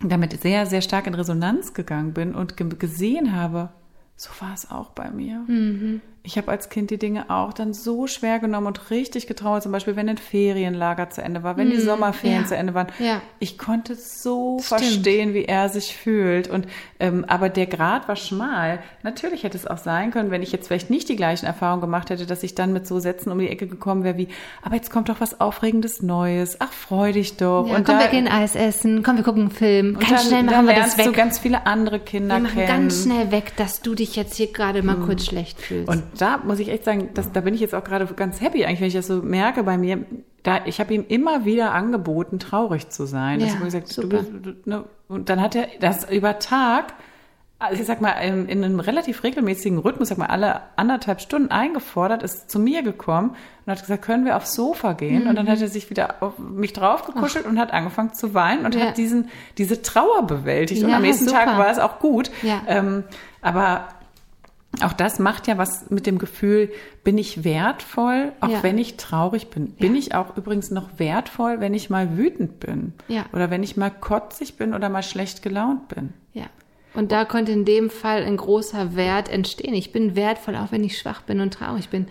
damit 0.00 0.40
sehr, 0.40 0.66
sehr 0.66 0.82
stark 0.82 1.06
in 1.06 1.14
Resonanz 1.14 1.74
gegangen 1.74 2.12
bin 2.12 2.34
und 2.34 2.56
gesehen 2.78 3.34
habe, 3.34 3.70
so 4.16 4.30
war 4.40 4.54
es 4.54 4.70
auch 4.70 4.90
bei 4.90 5.10
mir. 5.10 5.44
Mhm 5.48 6.00
ich 6.26 6.36
habe 6.36 6.50
als 6.50 6.68
Kind 6.68 6.90
die 6.90 6.98
Dinge 6.98 7.30
auch 7.30 7.52
dann 7.52 7.72
so 7.72 8.08
schwer 8.08 8.40
genommen 8.40 8.66
und 8.66 8.90
richtig 8.90 9.28
getrauert, 9.28 9.62
zum 9.62 9.70
Beispiel, 9.70 9.94
wenn 9.94 10.08
ein 10.08 10.18
Ferienlager 10.18 11.08
zu 11.08 11.22
Ende 11.22 11.44
war, 11.44 11.56
wenn 11.56 11.70
die 11.70 11.76
hm, 11.76 11.84
Sommerferien 11.84 12.42
ja. 12.42 12.48
zu 12.48 12.56
Ende 12.56 12.74
waren. 12.74 12.88
Ja. 12.98 13.22
Ich 13.38 13.58
konnte 13.58 13.94
so 13.94 14.58
Stimmt. 14.60 14.80
verstehen, 14.80 15.34
wie 15.34 15.44
er 15.44 15.68
sich 15.68 15.96
fühlt. 15.96 16.48
Und 16.48 16.66
ähm, 16.98 17.24
aber 17.28 17.48
der 17.48 17.66
Grad 17.66 18.08
war 18.08 18.16
schmal. 18.16 18.80
Natürlich 19.04 19.44
hätte 19.44 19.56
es 19.56 19.68
auch 19.68 19.78
sein 19.78 20.10
können, 20.10 20.32
wenn 20.32 20.42
ich 20.42 20.50
jetzt 20.50 20.66
vielleicht 20.66 20.90
nicht 20.90 21.08
die 21.08 21.14
gleichen 21.14 21.46
Erfahrungen 21.46 21.80
gemacht 21.80 22.10
hätte, 22.10 22.26
dass 22.26 22.42
ich 22.42 22.56
dann 22.56 22.72
mit 22.72 22.88
so 22.88 22.98
Sätzen 22.98 23.30
um 23.30 23.38
die 23.38 23.48
Ecke 23.48 23.68
gekommen 23.68 24.02
wäre 24.02 24.16
wie, 24.16 24.28
aber 24.62 24.74
jetzt 24.74 24.90
kommt 24.90 25.08
doch 25.08 25.20
was 25.20 25.40
Aufregendes 25.40 26.02
Neues. 26.02 26.56
Ach, 26.58 26.72
freu 26.72 27.12
dich 27.12 27.36
doch. 27.36 27.68
Ja, 27.68 27.76
und 27.76 27.84
komm, 27.84 27.98
da, 27.98 28.00
wir 28.00 28.08
gehen 28.08 28.26
Eis 28.26 28.56
essen. 28.56 29.04
Komm, 29.04 29.16
wir 29.16 29.24
gucken 29.24 29.42
einen 29.42 29.50
Film. 29.52 29.94
Ganz 29.98 30.08
dann, 30.08 30.18
schnell 30.26 30.42
machen 30.42 30.66
wir 30.66 30.74
das 30.74 30.98
weg. 30.98 31.06
du 31.06 31.12
ganz 31.12 31.38
viele 31.38 31.66
andere 31.66 32.00
Kinder 32.00 32.34
wir 32.34 32.42
machen 32.42 32.54
kennen. 32.54 32.66
ganz 32.66 33.04
schnell 33.04 33.30
weg, 33.30 33.52
dass 33.56 33.80
du 33.80 33.94
dich 33.94 34.16
jetzt 34.16 34.34
hier 34.34 34.52
gerade 34.52 34.82
mal 34.82 34.96
hm. 34.96 35.06
kurz 35.06 35.26
schlecht 35.26 35.60
fühlst. 35.60 35.88
Und 35.88 36.02
da 36.20 36.38
muss 36.38 36.58
ich 36.58 36.68
echt 36.68 36.84
sagen, 36.84 37.10
das, 37.14 37.32
da 37.32 37.40
bin 37.40 37.54
ich 37.54 37.60
jetzt 37.60 37.74
auch 37.74 37.84
gerade 37.84 38.06
ganz 38.14 38.40
happy 38.40 38.64
eigentlich, 38.64 38.80
wenn 38.80 38.88
ich 38.88 38.94
das 38.94 39.06
so 39.06 39.22
merke 39.22 39.62
bei 39.62 39.78
mir. 39.78 40.04
Da, 40.42 40.60
ich 40.66 40.80
habe 40.80 40.94
ihm 40.94 41.04
immer 41.08 41.44
wieder 41.44 41.72
angeboten, 41.72 42.38
traurig 42.38 42.88
zu 42.90 43.06
sein. 43.06 43.40
Ja, 43.40 43.54
gesagt. 43.54 43.96
Du, 43.98 44.06
du, 44.06 44.56
ne? 44.64 44.84
Und 45.08 45.28
dann 45.28 45.40
hat 45.40 45.54
er 45.54 45.68
das 45.80 46.08
über 46.10 46.38
Tag 46.38 46.94
also 47.58 47.80
ich 47.80 47.86
sag 47.86 48.02
mal, 48.02 48.12
in, 48.12 48.48
in 48.48 48.62
einem 48.62 48.80
relativ 48.80 49.22
regelmäßigen 49.22 49.78
Rhythmus, 49.78 50.08
sag 50.08 50.18
mal, 50.18 50.26
alle 50.26 50.60
anderthalb 50.76 51.22
Stunden 51.22 51.50
eingefordert, 51.50 52.22
ist 52.22 52.50
zu 52.50 52.58
mir 52.58 52.82
gekommen 52.82 53.34
und 53.64 53.72
hat 53.72 53.80
gesagt, 53.80 54.02
können 54.02 54.26
wir 54.26 54.36
aufs 54.36 54.54
Sofa 54.54 54.92
gehen? 54.92 55.22
Mhm. 55.22 55.30
Und 55.30 55.36
dann 55.36 55.48
hat 55.48 55.60
er 55.62 55.68
sich 55.68 55.88
wieder 55.88 56.22
auf 56.22 56.38
mich 56.38 56.74
draufgekuschelt 56.74 57.46
Ach. 57.46 57.50
und 57.50 57.58
hat 57.58 57.72
angefangen 57.72 58.12
zu 58.12 58.34
weinen 58.34 58.66
und 58.66 58.74
ja. 58.74 58.88
hat 58.88 58.98
diesen, 58.98 59.30
diese 59.56 59.80
Trauer 59.80 60.26
bewältigt. 60.26 60.82
Ja, 60.82 60.88
und 60.88 60.94
am 60.94 61.02
nächsten 61.02 61.28
super. 61.28 61.44
Tag 61.44 61.58
war 61.58 61.70
es 61.70 61.78
auch 61.78 61.98
gut. 61.98 62.30
Ja. 62.42 62.60
Ähm, 62.66 63.04
aber 63.40 63.88
auch 64.82 64.92
das 64.92 65.18
macht 65.18 65.46
ja 65.46 65.58
was 65.58 65.90
mit 65.90 66.06
dem 66.06 66.18
Gefühl, 66.18 66.70
bin 67.04 67.18
ich 67.18 67.44
wertvoll, 67.44 68.32
auch 68.40 68.48
ja. 68.48 68.62
wenn 68.62 68.78
ich 68.78 68.96
traurig 68.96 69.48
bin. 69.48 69.72
Bin 69.72 69.94
ja. 69.94 69.98
ich 69.98 70.14
auch 70.14 70.36
übrigens 70.36 70.70
noch 70.70 70.98
wertvoll, 70.98 71.60
wenn 71.60 71.74
ich 71.74 71.90
mal 71.90 72.16
wütend 72.16 72.60
bin? 72.60 72.94
Ja. 73.08 73.26
Oder 73.32 73.50
wenn 73.50 73.62
ich 73.62 73.76
mal 73.76 73.90
kotzig 73.90 74.56
bin 74.56 74.74
oder 74.74 74.88
mal 74.88 75.02
schlecht 75.02 75.42
gelaunt 75.42 75.88
bin? 75.88 76.12
Ja. 76.32 76.46
Und 76.94 77.12
da 77.12 77.24
konnte 77.24 77.52
in 77.52 77.64
dem 77.64 77.90
Fall 77.90 78.22
ein 78.22 78.36
großer 78.36 78.96
Wert 78.96 79.28
entstehen. 79.28 79.74
Ich 79.74 79.92
bin 79.92 80.16
wertvoll, 80.16 80.56
auch 80.56 80.72
wenn 80.72 80.82
ich 80.82 80.98
schwach 80.98 81.22
bin 81.22 81.40
und 81.40 81.54
traurig 81.54 81.90
bin. 81.90 82.08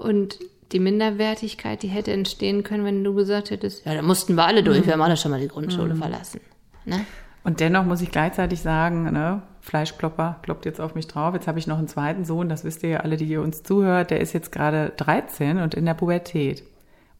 Und 0.00 0.38
die 0.72 0.80
Minderwertigkeit, 0.80 1.82
die 1.82 1.88
hätte 1.88 2.12
entstehen 2.12 2.62
können, 2.62 2.84
wenn 2.84 3.04
du 3.04 3.14
gesagt 3.14 3.50
hättest, 3.50 3.86
ja, 3.86 3.94
da 3.94 4.02
mussten 4.02 4.34
wir 4.34 4.44
alle 4.44 4.62
durch, 4.62 4.80
mhm. 4.80 4.86
wir 4.86 4.92
haben 4.94 5.02
alle 5.02 5.16
schon 5.16 5.30
mal 5.30 5.40
die 5.40 5.48
Grundschule 5.48 5.94
mhm. 5.94 5.98
verlassen. 5.98 6.40
Ne? 6.84 7.04
Und 7.44 7.60
dennoch 7.60 7.84
muss 7.84 8.00
ich 8.00 8.10
gleichzeitig 8.10 8.60
sagen, 8.60 9.04
ne, 9.12 9.42
Fleischklopper 9.66 10.36
kloppt 10.42 10.64
jetzt 10.64 10.80
auf 10.80 10.94
mich 10.94 11.08
drauf. 11.08 11.34
Jetzt 11.34 11.48
habe 11.48 11.58
ich 11.58 11.66
noch 11.66 11.78
einen 11.78 11.88
zweiten 11.88 12.24
Sohn, 12.24 12.48
das 12.48 12.64
wisst 12.64 12.84
ihr 12.84 12.90
ja 12.90 13.00
alle, 13.00 13.16
die 13.16 13.24
ihr 13.24 13.42
uns 13.42 13.64
zuhört, 13.64 14.10
der 14.10 14.20
ist 14.20 14.32
jetzt 14.32 14.52
gerade 14.52 14.92
13 14.96 15.58
und 15.58 15.74
in 15.74 15.84
der 15.84 15.94
Pubertät. 15.94 16.62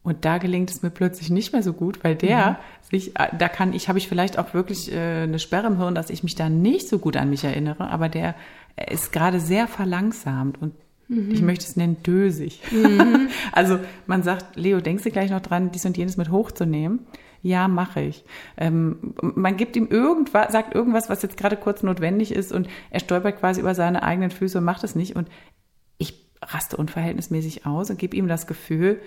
Und 0.01 0.23
da 0.23 0.37
gelingt 0.37 0.69
es 0.71 0.81
mir 0.81 0.89
plötzlich 0.89 1.29
nicht 1.29 1.51
mehr 1.51 1.61
so 1.61 1.73
gut, 1.73 2.05
weil 2.05 2.15
der 2.15 2.51
mhm. 2.51 2.55
sich, 2.89 3.19
äh, 3.19 3.27
da 3.37 3.49
kann 3.49 3.73
ich, 3.73 3.89
habe 3.89 3.97
ich 3.97 4.07
vielleicht 4.07 4.39
auch 4.39 4.53
wirklich 4.53 4.93
äh, 4.93 5.23
eine 5.23 5.39
Sperre 5.39 5.67
im 5.67 5.77
Hirn, 5.77 5.95
dass 5.95 6.09
ich 6.09 6.23
mich 6.23 6.35
da 6.35 6.47
nicht 6.47 6.87
so 6.87 6.99
gut 6.99 7.17
an 7.17 7.29
mich 7.29 7.43
erinnere, 7.43 7.89
aber 7.89 8.07
der 8.07 8.33
ist 8.89 9.11
gerade 9.11 9.41
sehr 9.41 9.67
verlangsamt 9.67 10.61
und 10.61 10.73
mhm. 11.09 11.31
ich 11.31 11.41
möchte 11.41 11.65
es 11.65 11.75
nennen 11.75 12.01
dösig. 12.03 12.61
Mhm. 12.71 13.27
also 13.51 13.79
man 14.05 14.23
sagt, 14.23 14.55
Leo, 14.55 14.79
denkst 14.79 15.03
du 15.03 15.11
gleich 15.11 15.31
noch 15.31 15.41
dran, 15.41 15.71
dies 15.71 15.85
und 15.85 15.97
jenes 15.97 16.15
mit 16.15 16.31
hochzunehmen? 16.31 16.99
Ja, 17.41 17.67
mache 17.67 18.01
ich. 18.01 18.25
Ähm, 18.57 19.13
man 19.21 19.57
gibt 19.57 19.75
ihm 19.75 19.87
irgendwas, 19.87 20.51
sagt 20.51 20.75
irgendwas, 20.75 21.09
was 21.09 21.21
jetzt 21.21 21.37
gerade 21.37 21.57
kurz 21.57 21.83
notwendig 21.83 22.33
ist 22.33 22.51
und 22.51 22.67
er 22.89 22.99
stolpert 22.99 23.39
quasi 23.39 23.61
über 23.61 23.75
seine 23.75 24.03
eigenen 24.03 24.31
Füße 24.31 24.57
und 24.57 24.63
macht 24.63 24.83
es 24.83 24.95
nicht 24.95 25.15
und 25.15 25.27
ich 25.97 26.25
raste 26.41 26.77
unverhältnismäßig 26.77 27.65
aus 27.65 27.89
und 27.89 27.99
gebe 27.99 28.15
ihm 28.15 28.27
das 28.27 28.47
Gefühl, 28.47 28.99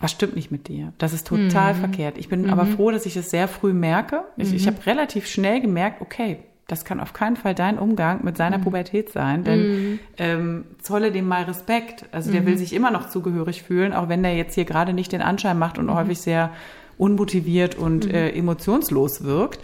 was 0.00 0.12
stimmt 0.12 0.36
nicht 0.36 0.50
mit 0.50 0.68
dir? 0.68 0.92
Das 0.98 1.12
ist 1.12 1.26
total 1.26 1.74
mhm. 1.74 1.78
verkehrt. 1.78 2.18
Ich 2.18 2.28
bin 2.28 2.42
mhm. 2.42 2.50
aber 2.50 2.66
froh, 2.66 2.90
dass 2.90 3.06
ich 3.06 3.16
es 3.16 3.30
sehr 3.30 3.48
früh 3.48 3.72
merke. 3.72 4.24
Ich, 4.36 4.50
mhm. 4.50 4.56
ich 4.56 4.66
habe 4.66 4.86
relativ 4.86 5.26
schnell 5.26 5.60
gemerkt, 5.60 6.00
okay, 6.00 6.38
das 6.68 6.84
kann 6.84 7.00
auf 7.00 7.14
keinen 7.14 7.36
Fall 7.36 7.54
dein 7.54 7.78
Umgang 7.78 8.22
mit 8.24 8.36
seiner 8.36 8.58
mhm. 8.58 8.62
Pubertät 8.62 9.10
sein, 9.10 9.42
denn 9.42 9.60
mhm. 9.60 9.98
ähm, 10.18 10.64
zolle 10.82 11.10
dem 11.10 11.26
mal 11.26 11.44
Respekt. 11.44 12.04
Also 12.12 12.30
der 12.30 12.44
will 12.44 12.54
mhm. 12.54 12.58
sich 12.58 12.74
immer 12.74 12.90
noch 12.90 13.08
zugehörig 13.08 13.62
fühlen, 13.62 13.94
auch 13.94 14.10
wenn 14.10 14.22
der 14.22 14.36
jetzt 14.36 14.54
hier 14.54 14.66
gerade 14.66 14.92
nicht 14.92 15.10
den 15.10 15.22
Anschein 15.22 15.58
macht 15.58 15.78
und 15.78 15.92
häufig 15.92 16.18
sehr 16.20 16.50
unmotiviert 16.98 17.76
und 17.76 18.12
äh, 18.12 18.30
emotionslos 18.30 19.24
wirkt. 19.24 19.60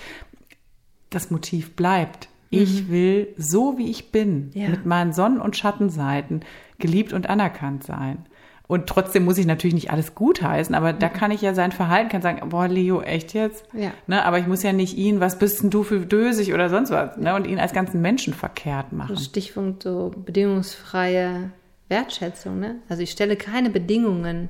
Das 1.11 1.31
Motiv 1.31 1.77
bleibt. 1.77 2.29
Ich 2.51 2.89
will 2.89 3.29
so, 3.37 3.79
wie 3.79 3.91
ich 3.91 4.13
bin, 4.13 4.51
ja. 4.55 4.69
mit 4.69 4.87
meinen 4.87 5.13
Sonnen- 5.13 5.41
und 5.41 5.57
Schattenseiten 5.57 6.43
geliebt 6.79 7.13
und 7.13 7.29
anerkannt 7.29 7.85
sein. 7.85 8.27
Und 8.67 8.87
trotzdem 8.87 9.25
muss 9.25 9.37
ich 9.37 9.47
natürlich 9.47 9.75
nicht 9.75 9.91
alles 9.91 10.15
gutheißen, 10.15 10.75
aber 10.75 10.95
da 10.95 11.11
kann 11.11 11.31
ich 11.31 11.43
ja 11.43 11.53
sein 11.53 11.71
Verhalten, 11.71 12.09
kann 12.09 12.23
sagen, 12.23 12.49
boah, 12.49 12.67
Leo, 12.67 13.03
echt 13.03 13.35
jetzt? 13.35 13.67
Ja. 13.75 13.91
Ne, 14.07 14.25
aber 14.25 14.39
ich 14.39 14.47
muss 14.47 14.63
ja 14.63 14.73
nicht 14.73 14.97
ihn, 14.97 15.21
was 15.21 15.39
bist 15.39 15.63
denn 15.63 15.69
du 15.69 15.83
für 15.83 16.01
dösig 16.01 16.55
oder 16.55 16.71
sonst 16.71 16.91
was, 16.91 17.19
ne, 17.19 17.35
und 17.35 17.47
ihn 17.47 17.59
als 17.59 17.75
ganzen 17.75 18.01
Menschen 18.01 18.33
verkehrt 18.33 18.93
machen. 18.93 19.19
Stichpunkt 19.19 19.83
so 19.83 20.13
bedingungsfreie 20.17 21.51
Wertschätzung, 21.89 22.59
ne? 22.59 22.77
Also 22.89 23.03
ich 23.03 23.11
stelle 23.11 23.37
keine 23.37 23.69
Bedingungen. 23.69 24.49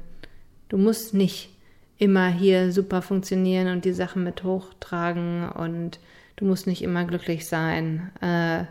Du 0.69 0.79
musst 0.79 1.13
nicht 1.13 1.51
immer 2.05 2.29
hier 2.29 2.71
super 2.71 3.01
funktionieren 3.01 3.69
und 3.69 3.87
die 3.87 3.95
Sachen 3.95 4.25
mit 4.25 4.45
hochtragen 4.45 5.49
und 5.49 5.99
du 6.37 6.45
musst 6.45 6.67
nicht 6.67 6.83
immer 6.83 7.05
glücklich 7.05 7.47
sein. 7.49 8.11
Äh, 8.21 8.65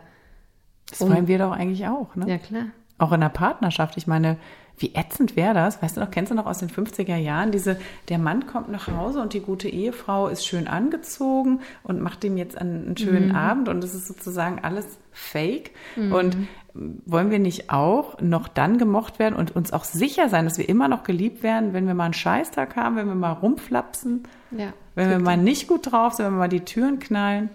das 0.88 1.00
wollen 1.00 1.26
wir 1.26 1.38
doch 1.38 1.50
eigentlich 1.50 1.86
auch, 1.88 2.14
ne? 2.14 2.28
Ja, 2.28 2.38
klar. 2.38 2.66
Auch 2.98 3.10
in 3.10 3.20
der 3.20 3.28
Partnerschaft. 3.28 3.96
Ich 3.96 4.06
meine, 4.06 4.36
wie 4.78 4.94
ätzend 4.94 5.36
wäre 5.36 5.54
das? 5.54 5.82
Weißt 5.82 5.96
du 5.96 6.00
noch, 6.00 6.10
kennst 6.10 6.32
du 6.32 6.34
noch 6.34 6.46
aus 6.46 6.58
den 6.58 6.68
50er 6.68 7.16
Jahren 7.16 7.52
diese, 7.52 7.78
der 8.08 8.18
Mann 8.18 8.46
kommt 8.46 8.70
nach 8.70 8.88
Hause 8.88 9.20
und 9.20 9.32
die 9.32 9.40
gute 9.40 9.68
Ehefrau 9.68 10.28
ist 10.28 10.46
schön 10.46 10.66
angezogen 10.66 11.60
und 11.84 12.00
macht 12.00 12.24
ihm 12.24 12.36
jetzt 12.36 12.58
einen, 12.58 12.86
einen 12.86 12.96
schönen 12.96 13.28
mhm. 13.28 13.36
Abend 13.36 13.68
und 13.68 13.84
es 13.84 13.94
ist 13.94 14.08
sozusagen 14.08 14.58
alles 14.62 14.86
fake. 15.12 15.70
Mhm. 15.96 16.12
Und 16.12 16.36
wollen 16.74 17.30
wir 17.30 17.38
nicht 17.38 17.70
auch 17.70 18.20
noch 18.20 18.48
dann 18.48 18.78
gemocht 18.78 19.20
werden 19.20 19.36
und 19.36 19.54
uns 19.54 19.72
auch 19.72 19.84
sicher 19.84 20.28
sein, 20.28 20.44
dass 20.44 20.58
wir 20.58 20.68
immer 20.68 20.88
noch 20.88 21.04
geliebt 21.04 21.44
werden, 21.44 21.72
wenn 21.72 21.86
wir 21.86 21.94
mal 21.94 22.06
einen 22.06 22.14
Scheißtag 22.14 22.74
haben, 22.74 22.96
wenn 22.96 23.06
wir 23.06 23.14
mal 23.14 23.30
rumflapsen, 23.30 24.24
ja, 24.50 24.72
wenn 24.96 25.08
wir 25.08 25.20
mal 25.20 25.36
nicht 25.36 25.68
gut 25.68 25.92
drauf 25.92 26.14
sind, 26.14 26.26
wenn 26.26 26.32
wir 26.32 26.38
mal 26.38 26.48
die 26.48 26.64
Türen 26.64 26.98
knallen? 26.98 27.50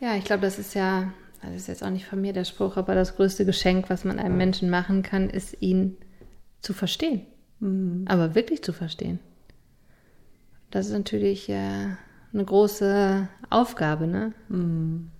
Ja, 0.00 0.16
ich 0.16 0.24
glaube, 0.24 0.42
das 0.42 0.58
ist 0.58 0.74
ja, 0.74 1.12
das 1.42 1.54
ist 1.54 1.68
jetzt 1.68 1.84
auch 1.84 1.90
nicht 1.90 2.06
von 2.06 2.20
mir 2.20 2.32
der 2.32 2.44
Spruch, 2.44 2.76
aber 2.76 2.96
das 2.96 3.14
größte 3.14 3.44
Geschenk, 3.44 3.88
was 3.88 4.04
man 4.04 4.18
einem 4.18 4.36
Menschen 4.36 4.68
machen 4.68 5.04
kann, 5.04 5.30
ist 5.30 5.56
ihn 5.60 5.96
zu 6.64 6.72
verstehen. 6.72 7.22
Mhm. 7.60 8.04
Aber 8.08 8.34
wirklich 8.34 8.62
zu 8.62 8.72
verstehen. 8.72 9.18
Das 10.70 10.86
ist 10.86 10.92
natürlich 10.92 11.48
äh, 11.48 11.54
eine 12.32 12.44
große 12.44 13.28
Aufgabe, 13.50 14.06
ne? 14.06 14.32
Mhm. 14.48 15.10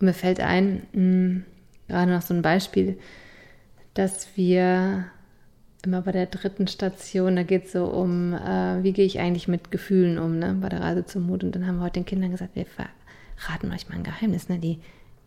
Mir 0.00 0.14
fällt 0.14 0.40
ein, 0.40 0.86
mh, 0.92 1.00
hm, 1.00 1.44
gerade 1.88 2.12
noch 2.12 2.22
so 2.22 2.34
ein 2.34 2.42
Beispiel, 2.42 2.98
dass 3.94 4.36
wir 4.36 5.06
immer 5.84 6.02
bei 6.02 6.12
der 6.12 6.26
dritten 6.26 6.66
Station, 6.68 7.36
da 7.36 7.42
geht 7.42 7.66
es 7.66 7.72
so 7.72 7.86
um, 7.86 8.34
äh, 8.34 8.82
wie 8.82 8.92
gehe 8.92 9.04
ich 9.04 9.18
eigentlich 9.18 9.48
mit 9.48 9.70
Gefühlen 9.70 10.18
um, 10.18 10.38
ne, 10.38 10.56
bei 10.60 10.68
der 10.68 10.80
Reise 10.80 11.04
zum 11.06 11.26
Mut. 11.26 11.42
Und 11.44 11.54
dann 11.54 11.66
haben 11.66 11.76
wir 11.76 11.84
heute 11.84 12.00
den 12.00 12.06
Kindern 12.06 12.30
gesagt, 12.30 12.54
wir 12.54 12.66
verraten 12.66 13.72
euch 13.72 13.88
mal 13.88 13.96
ein 13.96 14.04
Geheimnis, 14.04 14.48
ne, 14.48 14.58
die 14.58 14.80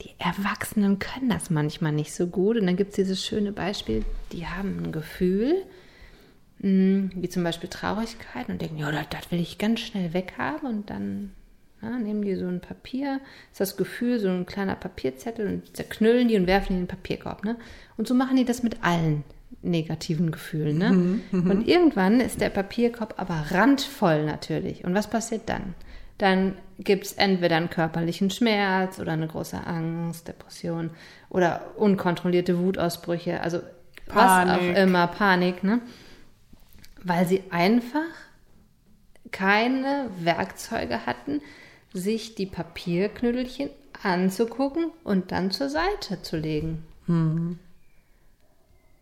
die 0.03 0.11
Erwachsenen 0.19 0.99
können 0.99 1.29
das 1.29 1.49
manchmal 1.49 1.91
nicht 1.91 2.13
so 2.13 2.27
gut. 2.27 2.57
Und 2.57 2.65
dann 2.65 2.75
gibt 2.75 2.91
es 2.91 2.95
dieses 2.95 3.25
schöne 3.25 3.51
Beispiel, 3.51 4.03
die 4.31 4.45
haben 4.47 4.83
ein 4.83 4.91
Gefühl, 4.91 5.63
hm, 6.61 7.11
wie 7.15 7.29
zum 7.29 7.43
Beispiel 7.43 7.69
Traurigkeit 7.69 8.49
und 8.49 8.61
denken, 8.61 8.77
ja, 8.77 8.91
das, 8.91 9.07
das 9.09 9.31
will 9.31 9.39
ich 9.39 9.57
ganz 9.57 9.79
schnell 9.79 10.13
weghaben. 10.13 10.67
Und 10.67 10.89
dann 10.89 11.31
ja, 11.81 11.89
nehmen 11.97 12.23
die 12.23 12.35
so 12.35 12.47
ein 12.47 12.61
Papier, 12.61 13.19
ist 13.51 13.61
das 13.61 13.77
Gefühl, 13.77 14.19
so 14.19 14.29
ein 14.29 14.45
kleiner 14.45 14.75
Papierzettel 14.75 15.47
und 15.47 15.75
zerknüllen 15.75 16.27
die 16.27 16.37
und 16.37 16.47
werfen 16.47 16.69
die 16.69 16.79
in 16.79 16.83
den 16.83 16.87
Papierkorb. 16.87 17.43
Ne? 17.43 17.57
Und 17.97 18.07
so 18.07 18.13
machen 18.13 18.37
die 18.37 18.45
das 18.45 18.63
mit 18.63 18.83
allen 18.83 19.23
negativen 19.61 20.31
Gefühlen. 20.31 20.77
Ne? 20.77 20.91
Mhm, 20.91 21.21
mhm. 21.31 21.51
und 21.51 21.67
irgendwann 21.67 22.19
ist 22.19 22.41
der 22.41 22.49
Papierkorb 22.49 23.15
aber 23.17 23.45
randvoll 23.51 24.25
natürlich. 24.25 24.83
Und 24.83 24.93
was 24.93 25.09
passiert 25.09 25.43
dann? 25.47 25.75
Dann 26.23 26.57
gibt 26.79 27.05
es 27.05 27.13
entweder 27.13 27.57
einen 27.57 27.69
körperlichen 27.69 28.29
Schmerz 28.29 28.97
oder 28.97 29.11
eine 29.11 29.27
große 29.27 29.67
Angst, 29.67 30.25
Depression 30.25 30.91
oder 31.27 31.73
unkontrollierte 31.75 32.57
Wutausbrüche, 32.59 33.41
also 33.41 33.59
Panik. 34.07 34.15
was 34.15 34.57
auch 34.57 34.83
immer, 34.83 35.07
Panik, 35.07 35.65
ne? 35.65 35.81
Weil 37.03 37.27
sie 37.27 37.43
einfach 37.49 38.07
keine 39.31 40.09
Werkzeuge 40.17 41.05
hatten, 41.05 41.41
sich 41.91 42.35
die 42.35 42.45
Papierknüdelchen 42.45 43.69
anzugucken 44.01 44.91
und 45.03 45.33
dann 45.33 45.51
zur 45.51 45.67
Seite 45.67 46.21
zu 46.21 46.37
legen. 46.37 46.85
Mhm. 47.05 47.59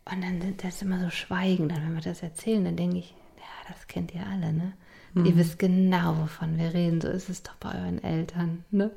Und 0.06 0.24
dann 0.24 0.56
das 0.58 0.78
ist 0.78 0.82
immer 0.82 1.00
so 1.00 1.12
Schweigen, 1.12 1.70
dann 1.70 1.84
wenn 1.84 1.94
wir 1.94 2.02
das 2.02 2.24
erzählen, 2.24 2.66
dann 2.66 2.78
denke 2.78 2.98
ich, 2.98 3.14
ja, 3.38 3.72
das 3.72 3.88
kennt 3.88 4.12
ihr 4.16 4.26
alle, 4.26 4.52
ne? 4.52 4.74
Mhm. 5.14 5.26
Ihr 5.26 5.38
wisst 5.38 5.60
genau, 5.60 6.18
wovon 6.18 6.58
wir 6.58 6.74
reden. 6.74 7.02
So 7.02 7.08
ist 7.10 7.30
es 7.30 7.44
doch 7.44 7.56
bei 7.56 7.74
euren 7.76 8.04
Eltern. 8.04 8.64
Ne? 8.72 8.92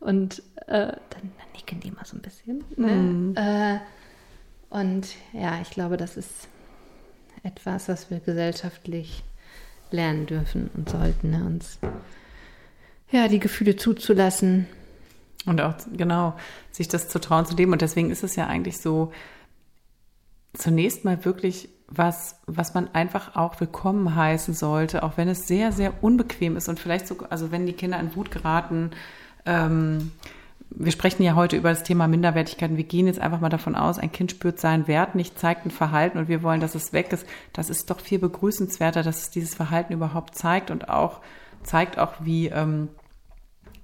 Und 0.00 0.40
äh, 0.66 0.88
dann, 0.88 0.98
dann, 1.10 1.52
nicken 1.54 1.80
die 1.80 1.90
mal 1.90 2.04
so 2.04 2.16
ein 2.16 2.22
bisschen. 2.22 2.64
Ne? 2.76 2.88
Mhm. 2.88 3.34
Äh, 3.36 3.78
und 4.70 5.08
ja, 5.32 5.60
ich 5.60 5.70
glaube, 5.70 5.96
das 5.96 6.16
ist 6.16 6.48
etwas, 7.42 7.88
was 7.88 8.10
wir 8.10 8.20
gesellschaftlich 8.20 9.22
lernen 9.90 10.26
dürfen 10.26 10.70
und 10.74 10.88
sollten, 10.88 11.30
ne? 11.30 11.44
uns 11.44 11.78
ja 13.10 13.28
die 13.28 13.38
Gefühle 13.38 13.76
zuzulassen. 13.76 14.66
Und 15.46 15.60
auch 15.60 15.74
genau, 15.92 16.36
sich 16.70 16.88
das 16.88 17.08
zu 17.08 17.20
trauen 17.20 17.46
zu 17.46 17.54
leben. 17.54 17.72
Und 17.72 17.82
deswegen 17.82 18.10
ist 18.10 18.24
es 18.24 18.34
ja 18.34 18.46
eigentlich 18.46 18.78
so, 18.78 19.12
zunächst 20.54 21.04
mal 21.04 21.24
wirklich 21.24 21.68
was, 21.96 22.40
was 22.46 22.74
man 22.74 22.88
einfach 22.94 23.36
auch 23.36 23.60
willkommen 23.60 24.14
heißen 24.14 24.54
sollte, 24.54 25.02
auch 25.02 25.16
wenn 25.16 25.28
es 25.28 25.46
sehr, 25.46 25.72
sehr 25.72 26.02
unbequem 26.02 26.56
ist 26.56 26.68
und 26.68 26.80
vielleicht 26.80 27.06
so, 27.06 27.16
also 27.30 27.50
wenn 27.50 27.66
die 27.66 27.72
Kinder 27.72 27.98
in 27.98 28.14
Wut 28.16 28.30
geraten, 28.30 28.90
ähm, 29.46 30.12
wir 30.76 30.92
sprechen 30.92 31.22
ja 31.22 31.34
heute 31.34 31.56
über 31.56 31.70
das 31.70 31.84
Thema 31.84 32.08
Minderwertigkeit. 32.08 32.76
Wir 32.76 32.84
gehen 32.84 33.06
jetzt 33.06 33.20
einfach 33.20 33.40
mal 33.40 33.48
davon 33.48 33.76
aus, 33.76 33.98
ein 33.98 34.10
Kind 34.10 34.32
spürt 34.32 34.58
seinen 34.58 34.88
Wert 34.88 35.14
nicht, 35.14 35.38
zeigt 35.38 35.66
ein 35.66 35.70
Verhalten 35.70 36.18
und 36.18 36.28
wir 36.28 36.42
wollen, 36.42 36.60
dass 36.60 36.74
es 36.74 36.92
weg 36.92 37.12
ist. 37.12 37.26
Das 37.52 37.70
ist 37.70 37.90
doch 37.90 38.00
viel 38.00 38.18
begrüßenswerter, 38.18 39.02
dass 39.02 39.22
es 39.22 39.30
dieses 39.30 39.54
Verhalten 39.54 39.92
überhaupt 39.92 40.34
zeigt 40.34 40.70
und 40.70 40.88
auch 40.88 41.20
zeigt 41.62 41.98
auch, 41.98 42.14
wie, 42.20 42.48
ähm, 42.48 42.88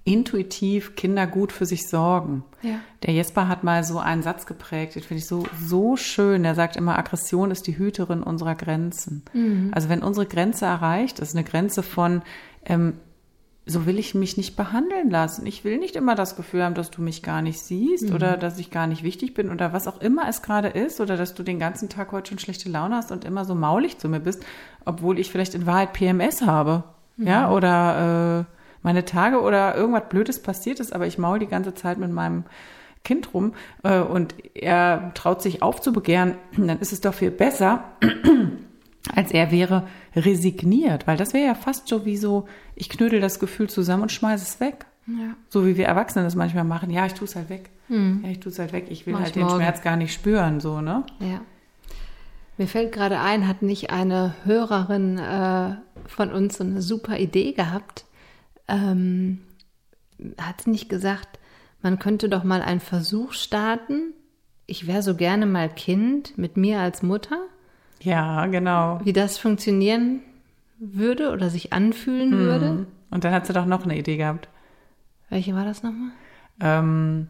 intuitiv 0.04 0.96
Kinder 0.96 1.26
gut 1.26 1.52
für 1.52 1.66
sich 1.66 1.88
sorgen. 1.88 2.44
Ja. 2.62 2.76
Der 3.04 3.14
Jesper 3.14 3.48
hat 3.48 3.64
mal 3.64 3.84
so 3.84 3.98
einen 3.98 4.22
Satz 4.22 4.46
geprägt, 4.46 4.94
den 4.94 5.02
finde 5.02 5.18
ich 5.20 5.26
so, 5.26 5.44
so 5.62 5.96
schön. 5.96 6.42
Der 6.42 6.54
sagt 6.54 6.76
immer, 6.76 6.98
Aggression 6.98 7.50
ist 7.50 7.66
die 7.66 7.76
Hüterin 7.78 8.22
unserer 8.22 8.54
Grenzen. 8.54 9.22
Mhm. 9.32 9.70
Also 9.74 9.88
wenn 9.88 10.02
unsere 10.02 10.26
Grenze 10.26 10.64
erreicht 10.64 11.18
ist, 11.20 11.34
eine 11.34 11.44
Grenze 11.44 11.82
von, 11.82 12.22
ähm, 12.64 12.94
so 13.66 13.86
will 13.86 13.98
ich 13.98 14.14
mich 14.14 14.36
nicht 14.36 14.56
behandeln 14.56 15.10
lassen. 15.10 15.46
Ich 15.46 15.64
will 15.64 15.78
nicht 15.78 15.94
immer 15.94 16.14
das 16.14 16.34
Gefühl 16.34 16.64
haben, 16.64 16.74
dass 16.74 16.90
du 16.90 17.02
mich 17.02 17.22
gar 17.22 17.40
nicht 17.42 17.60
siehst 17.60 18.08
Mhm. 18.08 18.14
oder 18.14 18.36
dass 18.36 18.58
ich 18.58 18.70
gar 18.70 18.86
nicht 18.86 19.02
wichtig 19.04 19.34
bin 19.34 19.50
oder 19.50 19.72
was 19.72 19.86
auch 19.86 20.00
immer 20.00 20.26
es 20.28 20.42
gerade 20.42 20.68
ist 20.68 21.00
oder 21.00 21.16
dass 21.16 21.34
du 21.34 21.42
den 21.42 21.58
ganzen 21.60 21.88
Tag 21.88 22.10
heute 22.10 22.30
schon 22.30 22.38
schlechte 22.38 22.68
Laune 22.70 22.96
hast 22.96 23.12
und 23.12 23.24
immer 23.24 23.44
so 23.44 23.54
maulig 23.54 23.98
zu 23.98 24.08
mir 24.08 24.20
bist, 24.20 24.42
obwohl 24.84 25.18
ich 25.18 25.30
vielleicht 25.30 25.54
in 25.54 25.66
Wahrheit 25.66 25.92
PMS 25.92 26.42
habe. 26.42 26.84
Ja, 27.18 27.48
Mhm. 27.48 27.52
oder 27.54 28.46
äh, 28.48 28.59
meine 28.82 29.04
Tage 29.04 29.40
oder 29.40 29.76
irgendwas 29.76 30.08
Blödes 30.08 30.42
passiert 30.42 30.80
ist, 30.80 30.92
aber 30.92 31.06
ich 31.06 31.18
maul 31.18 31.38
die 31.38 31.46
ganze 31.46 31.74
Zeit 31.74 31.98
mit 31.98 32.10
meinem 32.10 32.44
Kind 33.04 33.32
rum 33.34 33.54
äh, 33.82 34.00
und 34.00 34.34
er 34.54 35.12
traut 35.14 35.42
sich 35.42 35.62
aufzubegehren, 35.62 36.34
dann 36.56 36.78
ist 36.80 36.92
es 36.92 37.00
doch 37.00 37.14
viel 37.14 37.30
besser, 37.30 37.84
als 39.14 39.30
er 39.32 39.50
wäre 39.50 39.86
resigniert, 40.14 41.06
weil 41.06 41.16
das 41.16 41.32
wäre 41.32 41.46
ja 41.46 41.54
fast 41.54 41.88
so 41.88 42.04
wie 42.04 42.16
so, 42.16 42.46
ich 42.74 42.88
knödel 42.90 43.20
das 43.20 43.38
Gefühl 43.38 43.70
zusammen 43.70 44.02
und 44.02 44.12
schmeiße 44.12 44.44
es 44.44 44.60
weg. 44.60 44.86
Ja. 45.06 45.34
So 45.48 45.66
wie 45.66 45.76
wir 45.76 45.86
Erwachsene 45.86 46.24
das 46.24 46.36
manchmal 46.36 46.64
machen. 46.64 46.90
Ja, 46.90 47.06
ich 47.06 47.14
tue 47.14 47.24
es 47.24 47.34
halt 47.34 47.48
weg. 47.48 47.70
Ja, 47.88 48.28
ich 48.28 48.38
tue 48.38 48.52
es 48.52 48.58
halt 48.60 48.72
weg. 48.72 48.86
Ich 48.90 49.06
will 49.06 49.14
Mach 49.14 49.22
halt 49.22 49.34
den 49.34 49.42
morgen. 49.42 49.56
Schmerz 49.56 49.82
gar 49.82 49.96
nicht 49.96 50.12
spüren, 50.12 50.60
so, 50.60 50.80
ne? 50.80 51.04
Ja. 51.18 51.40
Mir 52.56 52.68
fällt 52.68 52.92
gerade 52.92 53.18
ein, 53.18 53.48
hat 53.48 53.62
nicht 53.62 53.90
eine 53.90 54.34
Hörerin 54.44 55.18
äh, 55.18 55.76
von 56.06 56.30
uns 56.30 56.58
so 56.58 56.64
eine 56.64 56.82
super 56.82 57.18
Idee 57.18 57.52
gehabt? 57.52 58.04
Ähm, 58.70 59.40
hat 60.38 60.62
sie 60.62 60.70
nicht 60.70 60.88
gesagt, 60.88 61.38
man 61.82 61.98
könnte 61.98 62.28
doch 62.28 62.44
mal 62.44 62.62
einen 62.62 62.80
Versuch 62.80 63.32
starten? 63.32 64.12
Ich 64.66 64.86
wäre 64.86 65.02
so 65.02 65.14
gerne 65.16 65.46
mal 65.46 65.68
Kind 65.68 66.38
mit 66.38 66.56
mir 66.56 66.80
als 66.80 67.02
Mutter. 67.02 67.38
Ja, 68.00 68.46
genau. 68.46 69.00
Wie 69.04 69.12
das 69.12 69.38
funktionieren 69.38 70.20
würde 70.78 71.32
oder 71.32 71.50
sich 71.50 71.72
anfühlen 71.72 72.32
würde. 72.32 72.86
Und 73.10 73.24
dann 73.24 73.32
hat 73.32 73.46
sie 73.46 73.52
doch 73.52 73.66
noch 73.66 73.84
eine 73.84 73.98
Idee 73.98 74.16
gehabt. 74.16 74.48
Welche 75.28 75.54
war 75.54 75.64
das 75.64 75.82
nochmal? 75.82 76.10
Ähm, 76.60 77.28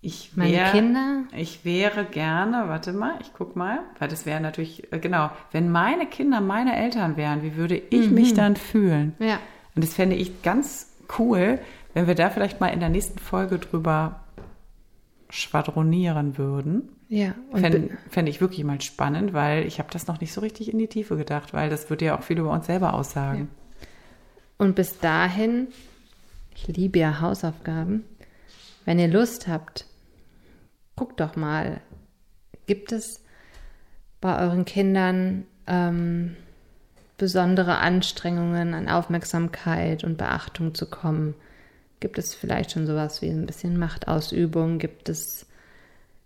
ich 0.00 0.32
Meine 0.34 0.52
wär, 0.52 0.70
Kinder? 0.70 1.22
Ich 1.34 1.64
wäre 1.64 2.04
gerne, 2.04 2.64
warte 2.68 2.92
mal, 2.92 3.14
ich 3.20 3.32
guck 3.32 3.56
mal, 3.56 3.80
weil 3.98 4.08
das 4.08 4.26
wäre 4.26 4.40
natürlich, 4.40 4.92
äh, 4.92 4.98
genau, 4.98 5.30
wenn 5.52 5.70
meine 5.70 6.06
Kinder 6.06 6.40
meine 6.40 6.76
Eltern 6.76 7.16
wären, 7.16 7.42
wie 7.42 7.56
würde 7.56 7.76
ich 7.76 8.10
mich 8.10 8.34
dann 8.34 8.56
fühlen? 8.56 9.14
Ja. 9.18 9.38
Und 9.74 9.84
das 9.84 9.94
fände 9.94 10.16
ich 10.16 10.42
ganz 10.42 10.92
cool, 11.18 11.58
wenn 11.94 12.06
wir 12.06 12.14
da 12.14 12.30
vielleicht 12.30 12.60
mal 12.60 12.68
in 12.68 12.80
der 12.80 12.88
nächsten 12.88 13.18
Folge 13.18 13.58
drüber 13.58 14.20
schwadronieren 15.30 16.38
würden. 16.38 16.88
Ja. 17.08 17.34
Fände 17.52 17.90
fänd 18.08 18.28
ich 18.28 18.40
wirklich 18.40 18.64
mal 18.64 18.80
spannend, 18.80 19.32
weil 19.32 19.66
ich 19.66 19.78
habe 19.78 19.90
das 19.92 20.06
noch 20.06 20.20
nicht 20.20 20.32
so 20.32 20.40
richtig 20.40 20.72
in 20.72 20.78
die 20.78 20.88
Tiefe 20.88 21.16
gedacht, 21.16 21.52
weil 21.52 21.70
das 21.70 21.90
würde 21.90 22.04
ja 22.04 22.18
auch 22.18 22.22
viel 22.22 22.38
über 22.38 22.52
uns 22.52 22.66
selber 22.66 22.94
aussagen. 22.94 23.48
Und 24.58 24.74
bis 24.74 24.98
dahin, 24.98 25.68
ich 26.54 26.68
liebe 26.68 26.98
ja 26.98 27.20
Hausaufgaben. 27.20 28.04
Wenn 28.84 28.98
ihr 28.98 29.08
Lust 29.08 29.48
habt, 29.48 29.86
guckt 30.96 31.20
doch 31.20 31.36
mal, 31.36 31.80
gibt 32.66 32.92
es 32.92 33.22
bei 34.20 34.40
euren 34.40 34.64
Kindern 34.64 35.44
ähm, 35.66 36.36
besondere 37.18 37.78
Anstrengungen 37.78 38.74
an 38.74 38.88
Aufmerksamkeit 38.88 40.04
und 40.04 40.18
Beachtung 40.18 40.74
zu 40.74 40.86
kommen? 40.86 41.34
Gibt 42.00 42.18
es 42.18 42.34
vielleicht 42.34 42.72
schon 42.72 42.86
sowas 42.86 43.22
wie 43.22 43.28
ein 43.30 43.46
bisschen 43.46 43.78
Machtausübung? 43.78 44.78
Gibt 44.78 45.08
es 45.08 45.46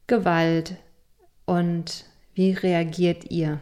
Gewalt? 0.07 0.77
Und 1.45 2.05
wie 2.35 2.53
reagiert 2.53 3.31
ihr? 3.31 3.61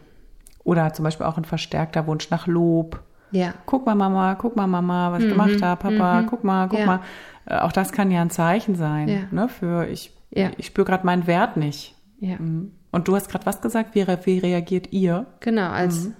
Oder 0.64 0.92
zum 0.92 1.04
Beispiel 1.04 1.26
auch 1.26 1.36
ein 1.36 1.44
verstärkter 1.44 2.06
Wunsch 2.06 2.30
nach 2.30 2.46
Lob. 2.46 3.02
Ja, 3.32 3.54
Guck 3.66 3.86
mal, 3.86 3.94
Mama, 3.94 4.34
guck 4.36 4.56
mal, 4.56 4.66
Mama, 4.66 5.12
was 5.12 5.22
ich 5.24 5.28
gemacht 5.28 5.60
habe, 5.62 5.82
Papa, 5.90 6.22
guck 6.28 6.44
mal, 6.44 6.68
guck 6.68 6.78
Ja. 6.78 6.86
mal. 6.86 7.00
Äh, 7.46 7.58
Auch 7.58 7.72
das 7.72 7.92
kann 7.92 8.10
ja 8.10 8.22
ein 8.22 8.30
Zeichen 8.30 8.76
sein, 8.76 9.08
Ja. 9.08 9.18
ne, 9.30 9.48
für 9.48 9.86
ich, 9.88 10.12
Ja. 10.30 10.50
ich 10.56 10.66
spüre 10.66 10.84
gerade 10.86 11.04
meinen 11.06 11.26
Wert 11.26 11.56
nicht. 11.56 11.94
ja. 12.20 12.36
Mhm. 12.38 12.72
Und 12.92 13.08
du 13.08 13.14
hast 13.16 13.28
gerade 13.28 13.44
was 13.44 13.60
gesagt, 13.60 13.94
wie, 13.94 14.06
wie 14.06 14.38
reagiert 14.38 14.90
ihr? 14.92 15.26
Genau, 15.40 15.68
als 15.70 16.10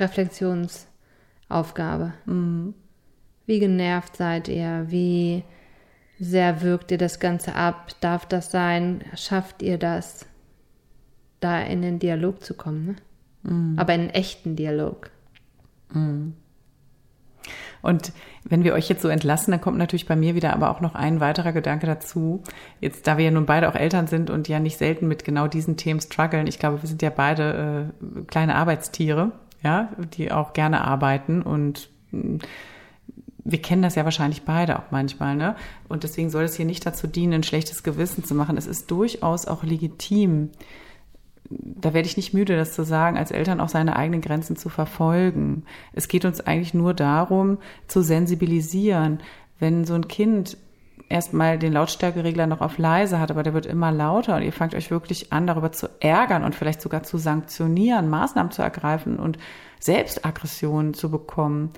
Reflexionsaufgabe. 0.00 2.12
Wie 3.46 3.58
genervt 3.58 4.16
seid 4.16 4.48
ihr? 4.48 4.86
Wie 4.88 5.44
sehr 6.18 6.62
wirkt 6.62 6.90
ihr 6.90 6.98
das 6.98 7.20
Ganze 7.20 7.54
ab? 7.54 7.92
Darf 8.00 8.26
das 8.26 8.50
sein? 8.50 9.04
Schafft 9.14 9.62
ihr 9.62 9.78
das, 9.78 10.26
da 11.40 11.60
in 11.60 11.82
den 11.82 11.98
Dialog 11.98 12.44
zu 12.44 12.54
kommen? 12.54 12.96
Ne? 13.42 13.74
Aber 13.76 13.94
in 13.94 14.02
einen 14.02 14.10
echten 14.10 14.56
Dialog. 14.56 15.10
Und 17.82 18.12
wenn 18.44 18.64
wir 18.64 18.74
euch 18.74 18.88
jetzt 18.88 19.02
so 19.02 19.08
entlassen, 19.08 19.50
dann 19.50 19.60
kommt 19.60 19.78
natürlich 19.78 20.06
bei 20.06 20.16
mir 20.16 20.34
wieder 20.34 20.52
aber 20.52 20.70
auch 20.70 20.80
noch 20.80 20.94
ein 20.94 21.20
weiterer 21.20 21.52
Gedanke 21.52 21.86
dazu. 21.86 22.42
Jetzt, 22.80 23.06
da 23.06 23.16
wir 23.16 23.24
ja 23.24 23.30
nun 23.30 23.46
beide 23.46 23.68
auch 23.68 23.74
Eltern 23.74 24.06
sind 24.06 24.28
und 24.28 24.48
ja 24.48 24.60
nicht 24.60 24.76
selten 24.76 25.08
mit 25.08 25.24
genau 25.24 25.48
diesen 25.48 25.78
Themen 25.78 26.00
strugglen, 26.00 26.46
ich 26.46 26.58
glaube, 26.58 26.82
wir 26.82 26.88
sind 26.88 27.00
ja 27.00 27.10
beide 27.10 27.92
äh, 28.18 28.22
kleine 28.26 28.56
Arbeitstiere, 28.56 29.32
ja, 29.62 29.90
die 30.16 30.32
auch 30.32 30.52
gerne 30.52 30.82
arbeiten 30.82 31.42
und 31.42 31.90
mh, 32.10 32.38
wir 33.42 33.62
kennen 33.62 33.82
das 33.82 33.94
ja 33.94 34.04
wahrscheinlich 34.04 34.42
beide 34.42 34.78
auch 34.78 34.90
manchmal, 34.90 35.34
ne? 35.34 35.56
Und 35.88 36.04
deswegen 36.04 36.30
soll 36.30 36.44
es 36.44 36.54
hier 36.54 36.66
nicht 36.66 36.84
dazu 36.84 37.06
dienen, 37.06 37.32
ein 37.32 37.42
schlechtes 37.42 37.82
Gewissen 37.82 38.22
zu 38.22 38.34
machen. 38.34 38.58
Es 38.58 38.66
ist 38.66 38.90
durchaus 38.90 39.46
auch 39.46 39.64
legitim, 39.64 40.50
da 41.50 41.92
werde 41.94 42.06
ich 42.06 42.16
nicht 42.16 42.32
müde, 42.32 42.56
das 42.56 42.74
zu 42.74 42.84
sagen, 42.84 43.18
als 43.18 43.32
Eltern 43.32 43.60
auch 43.60 43.68
seine 43.68 43.96
eigenen 43.96 44.20
Grenzen 44.20 44.56
zu 44.56 44.68
verfolgen. 44.68 45.64
Es 45.92 46.06
geht 46.06 46.24
uns 46.24 46.40
eigentlich 46.40 46.74
nur 46.74 46.94
darum, 46.94 47.58
zu 47.88 48.02
sensibilisieren. 48.02 49.18
Wenn 49.58 49.84
so 49.84 49.94
ein 49.94 50.06
Kind 50.06 50.56
erstmal 51.10 51.58
den 51.58 51.72
Lautstärkeregler 51.72 52.46
noch 52.46 52.60
auf 52.60 52.78
leise 52.78 53.20
hat, 53.20 53.30
aber 53.30 53.42
der 53.42 53.52
wird 53.52 53.66
immer 53.66 53.92
lauter 53.92 54.36
und 54.36 54.42
ihr 54.42 54.52
fangt 54.52 54.74
euch 54.74 54.90
wirklich 54.90 55.32
an, 55.32 55.46
darüber 55.46 55.72
zu 55.72 55.88
ärgern 56.00 56.44
und 56.44 56.54
vielleicht 56.54 56.80
sogar 56.80 57.02
zu 57.02 57.18
sanktionieren, 57.18 58.08
Maßnahmen 58.08 58.52
zu 58.52 58.62
ergreifen 58.62 59.18
und 59.18 59.36
Selbstaggressionen 59.80 60.94
zu 60.94 61.10
bekommen, 61.10 61.72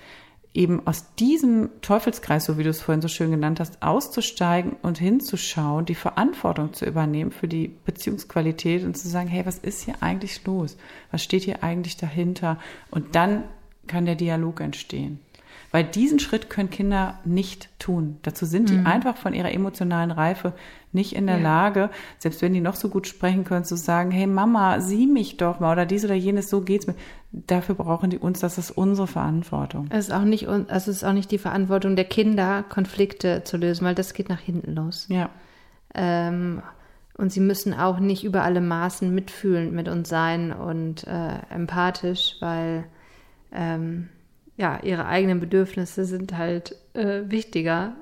eben 0.55 0.87
aus 0.87 1.15
diesem 1.15 1.71
Teufelskreis, 1.81 2.45
so 2.45 2.59
wie 2.59 2.63
du 2.63 2.69
es 2.69 2.83
vorhin 2.83 3.01
so 3.01 3.09
schön 3.09 3.31
genannt 3.31 3.59
hast, 3.59 3.83
auszusteigen 3.83 4.77
und 4.83 4.99
hinzuschauen, 4.99 5.87
die 5.87 5.95
Verantwortung 5.95 6.75
zu 6.75 6.85
übernehmen 6.85 7.31
für 7.31 7.49
die 7.49 7.69
Beziehungsqualität 7.69 8.85
und 8.85 8.97
zu 8.97 9.09
sagen, 9.09 9.29
hey, 9.29 9.47
was 9.47 9.59
ist 9.59 9.83
hier 9.83 9.95
eigentlich 10.01 10.45
los? 10.45 10.77
Was 11.11 11.23
steht 11.23 11.45
hier 11.45 11.65
eigentlich 11.65 11.97
dahinter? 11.97 12.59
Und 12.91 13.15
dann 13.15 13.45
kann 13.87 14.05
der 14.05 14.15
Dialog 14.15 14.61
entstehen. 14.61 15.21
Weil 15.73 15.85
diesen 15.85 16.19
Schritt 16.19 16.51
können 16.51 16.69
Kinder 16.69 17.19
nicht 17.25 17.71
tun. 17.79 18.19
Dazu 18.23 18.45
sind 18.45 18.69
die 18.69 18.79
einfach 18.85 19.17
von 19.17 19.33
ihrer 19.33 19.51
emotionalen 19.53 20.11
Reife 20.11 20.53
nicht 20.93 21.15
in 21.15 21.27
der 21.27 21.39
Ja. 21.39 21.43
Lage, 21.43 21.91
selbst 22.19 22.43
wenn 22.43 22.53
die 22.53 22.61
noch 22.61 22.75
so 22.75 22.91
gut 22.91 23.07
sprechen 23.07 23.45
können, 23.45 23.65
zu 23.65 23.77
sagen, 23.77 24.11
hey 24.11 24.27
Mama, 24.27 24.81
sieh 24.81 25.07
mich 25.07 25.39
doch 25.39 25.61
mal 25.61 25.73
oder 25.73 25.87
dies 25.87 26.05
oder 26.05 26.15
jenes, 26.15 26.51
so 26.51 26.61
geht's 26.61 26.87
mir. 26.87 26.95
Dafür 27.33 27.75
brauchen 27.75 28.11
die 28.11 28.19
uns, 28.19 28.41
das 28.41 28.59
ist 28.59 28.71
unsere 28.71 29.07
Verantwortung. 29.07 29.87
Es 29.89 30.09
ist 30.09 30.15
auch 30.15 30.25
nicht, 30.25 30.47
also 30.47 30.69
es 30.69 30.89
ist 30.89 31.05
auch 31.05 31.15
nicht 31.15 31.31
die 31.31 31.39
Verantwortung 31.39 31.97
der 31.97 32.05
Kinder, 32.05 32.65
Konflikte 32.69 33.43
zu 33.45 33.57
lösen, 33.57 33.87
weil 33.87 33.95
das 33.95 34.13
geht 34.13 34.29
nach 34.29 34.41
hinten 34.41 34.75
los. 34.75 35.07
Ja. 35.09 35.31
Ähm, 35.95 36.61
und 37.17 37.33
sie 37.33 37.41
müssen 37.41 37.73
auch 37.73 37.99
nicht 37.99 38.25
über 38.25 38.43
alle 38.43 38.61
Maßen 38.61 39.15
mitfühlend 39.15 39.73
mit 39.73 39.89
uns 39.89 40.11
sein 40.11 40.53
und 40.53 41.07
äh, 41.07 41.39
empathisch, 41.49 42.37
weil 42.41 42.85
ähm, 43.53 44.09
ja, 44.57 44.81
ihre 44.83 45.07
eigenen 45.07 45.41
Bedürfnisse 45.41 46.05
sind 46.05 46.37
halt 46.37 46.77
äh, 46.95 47.23
wichtiger. 47.27 47.95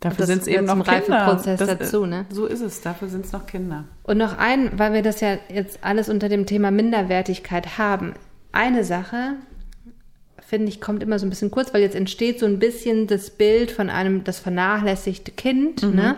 Dafür 0.00 0.24
sind 0.26 0.42
es 0.42 0.48
eben 0.48 0.64
noch 0.64 0.74
zum 0.74 0.84
Kinder. 0.84 1.16
Reifeprozess 1.18 1.58
Das, 1.58 1.68
dazu, 1.78 2.06
ne? 2.06 2.24
So 2.30 2.46
ist 2.46 2.62
es. 2.62 2.80
Dafür 2.80 3.08
sind 3.08 3.26
es 3.26 3.32
noch 3.32 3.46
Kinder. 3.46 3.84
Und 4.02 4.16
noch 4.16 4.38
ein, 4.38 4.78
weil 4.78 4.94
wir 4.94 5.02
das 5.02 5.20
ja 5.20 5.36
jetzt 5.52 5.80
alles 5.82 6.08
unter 6.08 6.30
dem 6.30 6.46
Thema 6.46 6.70
Minderwertigkeit 6.70 7.76
haben. 7.76 8.14
Eine 8.50 8.82
Sache, 8.82 9.34
finde 10.38 10.68
ich, 10.68 10.80
kommt 10.80 11.02
immer 11.02 11.18
so 11.18 11.26
ein 11.26 11.30
bisschen 11.30 11.50
kurz, 11.50 11.74
weil 11.74 11.82
jetzt 11.82 11.94
entsteht 11.94 12.40
so 12.40 12.46
ein 12.46 12.58
bisschen 12.58 13.08
das 13.08 13.28
Bild 13.28 13.70
von 13.70 13.90
einem, 13.90 14.24
das 14.24 14.38
vernachlässigte 14.38 15.32
Kind. 15.32 15.82
ne? 15.82 16.16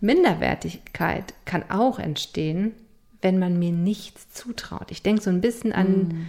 Minderwertigkeit 0.00 1.32
kann 1.46 1.64
auch 1.70 1.98
entstehen, 1.98 2.72
wenn 3.22 3.38
man 3.38 3.58
mir 3.58 3.72
nichts 3.72 4.34
zutraut. 4.34 4.90
Ich 4.90 5.02
denke 5.02 5.22
so 5.22 5.30
ein 5.30 5.40
bisschen 5.40 5.72
an 5.72 6.26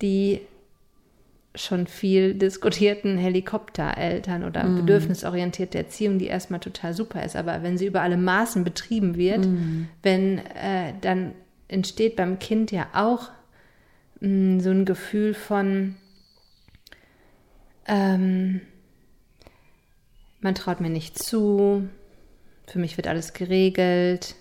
die 0.00 0.40
schon 1.56 1.86
viel 1.86 2.34
diskutierten 2.34 3.18
Helikoptereltern 3.18 4.44
oder 4.44 4.62
bedürfnisorientierte 4.76 5.78
Erziehung, 5.78 6.18
die 6.18 6.26
erstmal 6.26 6.60
total 6.60 6.94
super 6.94 7.24
ist. 7.24 7.34
Aber 7.36 7.62
wenn 7.62 7.78
sie 7.78 7.86
über 7.86 8.02
alle 8.02 8.16
Maßen 8.16 8.62
betrieben 8.62 9.16
wird, 9.16 9.44
wenn 10.02 10.38
äh, 10.38 10.92
dann 11.00 11.32
entsteht 11.68 12.14
beim 12.16 12.38
Kind 12.38 12.70
ja 12.70 12.86
auch 12.92 13.30
mh, 14.20 14.60
so 14.62 14.70
ein 14.70 14.84
Gefühl 14.84 15.34
von 15.34 15.96
ähm, 17.88 18.60
man 20.40 20.54
traut 20.54 20.80
mir 20.80 20.90
nicht 20.90 21.18
zu, 21.18 21.88
für 22.66 22.78
mich 22.78 22.96
wird 22.96 23.08
alles 23.08 23.32
geregelt, 23.32 24.34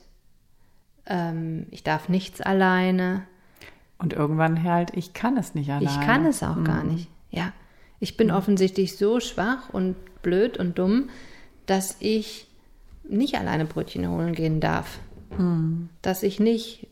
ähm, 1.06 1.68
ich 1.72 1.84
darf 1.84 2.10
nichts 2.10 2.42
alleine. 2.42 3.26
Und 3.98 4.14
irgendwann 4.14 4.64
halt, 4.64 4.92
ich 4.96 5.14
kann 5.14 5.38
es 5.38 5.56
nicht 5.56 5.70
alleine. 5.70 5.86
Ich 5.86 6.02
kann 6.02 6.26
es 6.26 6.44
auch 6.44 6.56
mhm. 6.58 6.64
gar 6.66 6.84
nicht. 6.84 7.10
Ja, 7.30 7.54
ich 8.00 8.18
bin 8.18 8.28
mhm. 8.28 8.34
offensichtlich 8.34 8.98
so 8.98 9.20
schwach 9.20 9.70
und 9.70 9.96
blöd 10.22 10.58
und 10.58 10.78
dumm, 10.78 11.10
dass 11.66 11.98
ich 12.00 12.48
nicht 13.08 13.36
alleine 13.36 13.66
Brötchen 13.66 14.08
holen 14.10 14.34
gehen 14.34 14.60
darf. 14.60 15.00
Mhm. 15.38 15.90
Dass 16.02 16.24
ich 16.24 16.40
nicht, 16.40 16.88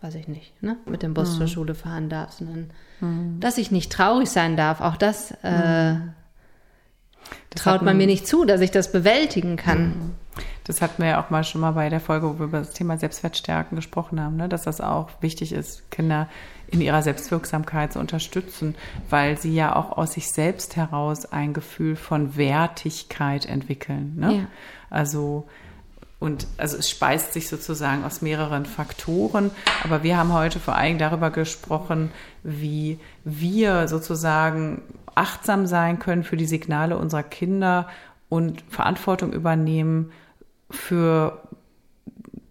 weiß 0.00 0.14
ich 0.16 0.28
nicht, 0.28 0.62
ne, 0.62 0.76
mit 0.86 1.02
dem 1.02 1.14
Bus 1.14 1.36
zur 1.36 1.46
mhm. 1.46 1.50
Schule 1.50 1.74
fahren 1.74 2.08
darf, 2.08 2.32
sondern 2.32 2.70
mhm. 3.00 3.40
dass 3.40 3.58
ich 3.58 3.70
nicht 3.70 3.92
traurig 3.92 4.28
sein 4.28 4.56
darf. 4.56 4.80
Auch 4.80 4.96
das, 4.96 5.32
äh, 5.42 5.94
mhm. 5.94 6.12
das 7.50 7.62
traut 7.62 7.82
man 7.82 7.96
mir 7.96 8.06
nicht 8.06 8.26
zu, 8.26 8.44
dass 8.44 8.60
ich 8.60 8.70
das 8.70 8.92
bewältigen 8.92 9.56
kann. 9.56 10.14
Das 10.66 10.82
hatten 10.82 11.00
wir 11.00 11.10
ja 11.10 11.24
auch 11.24 11.30
mal 11.30 11.44
schon 11.44 11.60
mal 11.60 11.72
bei 11.72 11.88
der 11.88 12.00
Folge, 12.00 12.28
wo 12.28 12.38
wir 12.40 12.46
über 12.46 12.58
das 12.58 12.72
Thema 12.72 12.98
Selbstwertstärken 12.98 13.76
gesprochen 13.76 14.20
haben, 14.20 14.36
ne? 14.36 14.48
dass 14.48 14.64
das 14.64 14.80
auch 14.80 15.10
wichtig 15.20 15.52
ist, 15.52 15.88
Kinder 15.92 16.28
in 16.68 16.80
ihrer 16.80 17.02
Selbstwirksamkeit 17.02 17.92
zu 17.92 18.00
unterstützen, 18.00 18.74
weil 19.08 19.38
sie 19.38 19.54
ja 19.54 19.76
auch 19.76 19.96
aus 19.96 20.14
sich 20.14 20.28
selbst 20.28 20.74
heraus 20.74 21.24
ein 21.26 21.52
Gefühl 21.52 21.94
von 21.94 22.36
Wertigkeit 22.36 23.46
entwickeln. 23.46 24.14
Ne? 24.16 24.34
Ja. 24.34 24.46
Also 24.90 25.46
und 26.18 26.46
also 26.56 26.78
es 26.78 26.90
speist 26.90 27.34
sich 27.34 27.48
sozusagen 27.48 28.04
aus 28.04 28.22
mehreren 28.22 28.64
Faktoren. 28.64 29.50
Aber 29.84 30.02
wir 30.02 30.16
haben 30.16 30.32
heute 30.32 30.58
vor 30.58 30.74
allem 30.74 30.98
darüber 30.98 31.30
gesprochen, 31.30 32.10
wie 32.42 32.98
wir 33.22 33.86
sozusagen 33.86 34.82
achtsam 35.14 35.66
sein 35.66 35.98
können 35.98 36.24
für 36.24 36.36
die 36.36 36.46
Signale 36.46 36.96
unserer 36.96 37.22
Kinder 37.22 37.88
und 38.28 38.64
Verantwortung 38.70 39.32
übernehmen 39.32 40.10
für 40.70 41.42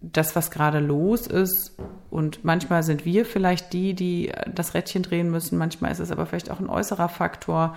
das, 0.00 0.36
was 0.36 0.50
gerade 0.50 0.78
los 0.78 1.26
ist. 1.26 1.76
Und 2.10 2.44
manchmal 2.44 2.82
sind 2.82 3.04
wir 3.04 3.24
vielleicht 3.24 3.72
die, 3.72 3.94
die 3.94 4.32
das 4.52 4.74
Rädchen 4.74 5.02
drehen 5.02 5.30
müssen. 5.30 5.58
Manchmal 5.58 5.92
ist 5.92 6.00
es 6.00 6.10
aber 6.10 6.26
vielleicht 6.26 6.50
auch 6.50 6.60
ein 6.60 6.68
äußerer 6.68 7.08
Faktor, 7.08 7.76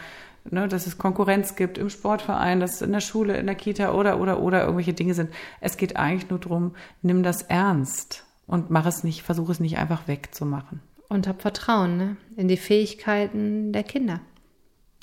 ne, 0.49 0.67
dass 0.67 0.87
es 0.87 0.97
Konkurrenz 0.97 1.55
gibt 1.55 1.77
im 1.77 1.89
Sportverein, 1.89 2.59
dass 2.59 2.75
es 2.75 2.81
in 2.81 2.91
der 2.91 3.01
Schule, 3.01 3.37
in 3.37 3.45
der 3.45 3.55
Kita 3.55 3.93
oder, 3.93 4.19
oder, 4.19 4.39
oder 4.39 4.61
irgendwelche 4.61 4.93
Dinge 4.93 5.13
sind. 5.13 5.31
Es 5.59 5.77
geht 5.77 5.97
eigentlich 5.97 6.29
nur 6.29 6.39
darum, 6.39 6.75
nimm 7.01 7.23
das 7.23 7.41
ernst 7.41 8.25
und 8.47 8.69
mach 8.69 8.85
es 8.85 9.03
nicht, 9.03 9.23
versuch 9.23 9.49
es 9.49 9.59
nicht 9.59 9.77
einfach 9.77 10.07
wegzumachen. 10.07 10.81
Und 11.09 11.27
hab 11.27 11.41
Vertrauen 11.41 11.97
ne? 11.97 12.17
in 12.35 12.47
die 12.47 12.57
Fähigkeiten 12.57 13.73
der 13.73 13.83
Kinder. 13.83 14.21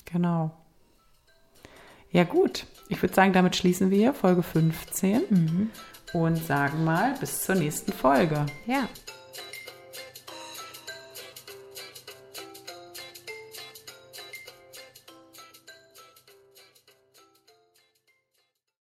Genau. 0.05 0.51
Ja, 2.11 2.23
gut. 2.23 2.65
Ich 2.89 3.01
würde 3.01 3.13
sagen, 3.13 3.33
damit 3.33 3.55
schließen 3.55 3.89
wir 3.89 4.13
Folge 4.13 4.43
15 4.43 5.21
mhm. 5.29 5.69
und 6.13 6.37
sagen 6.37 6.83
mal 6.83 7.15
bis 7.19 7.41
zur 7.41 7.55
nächsten 7.55 7.91
Folge. 7.91 8.45
Ja. 8.65 8.87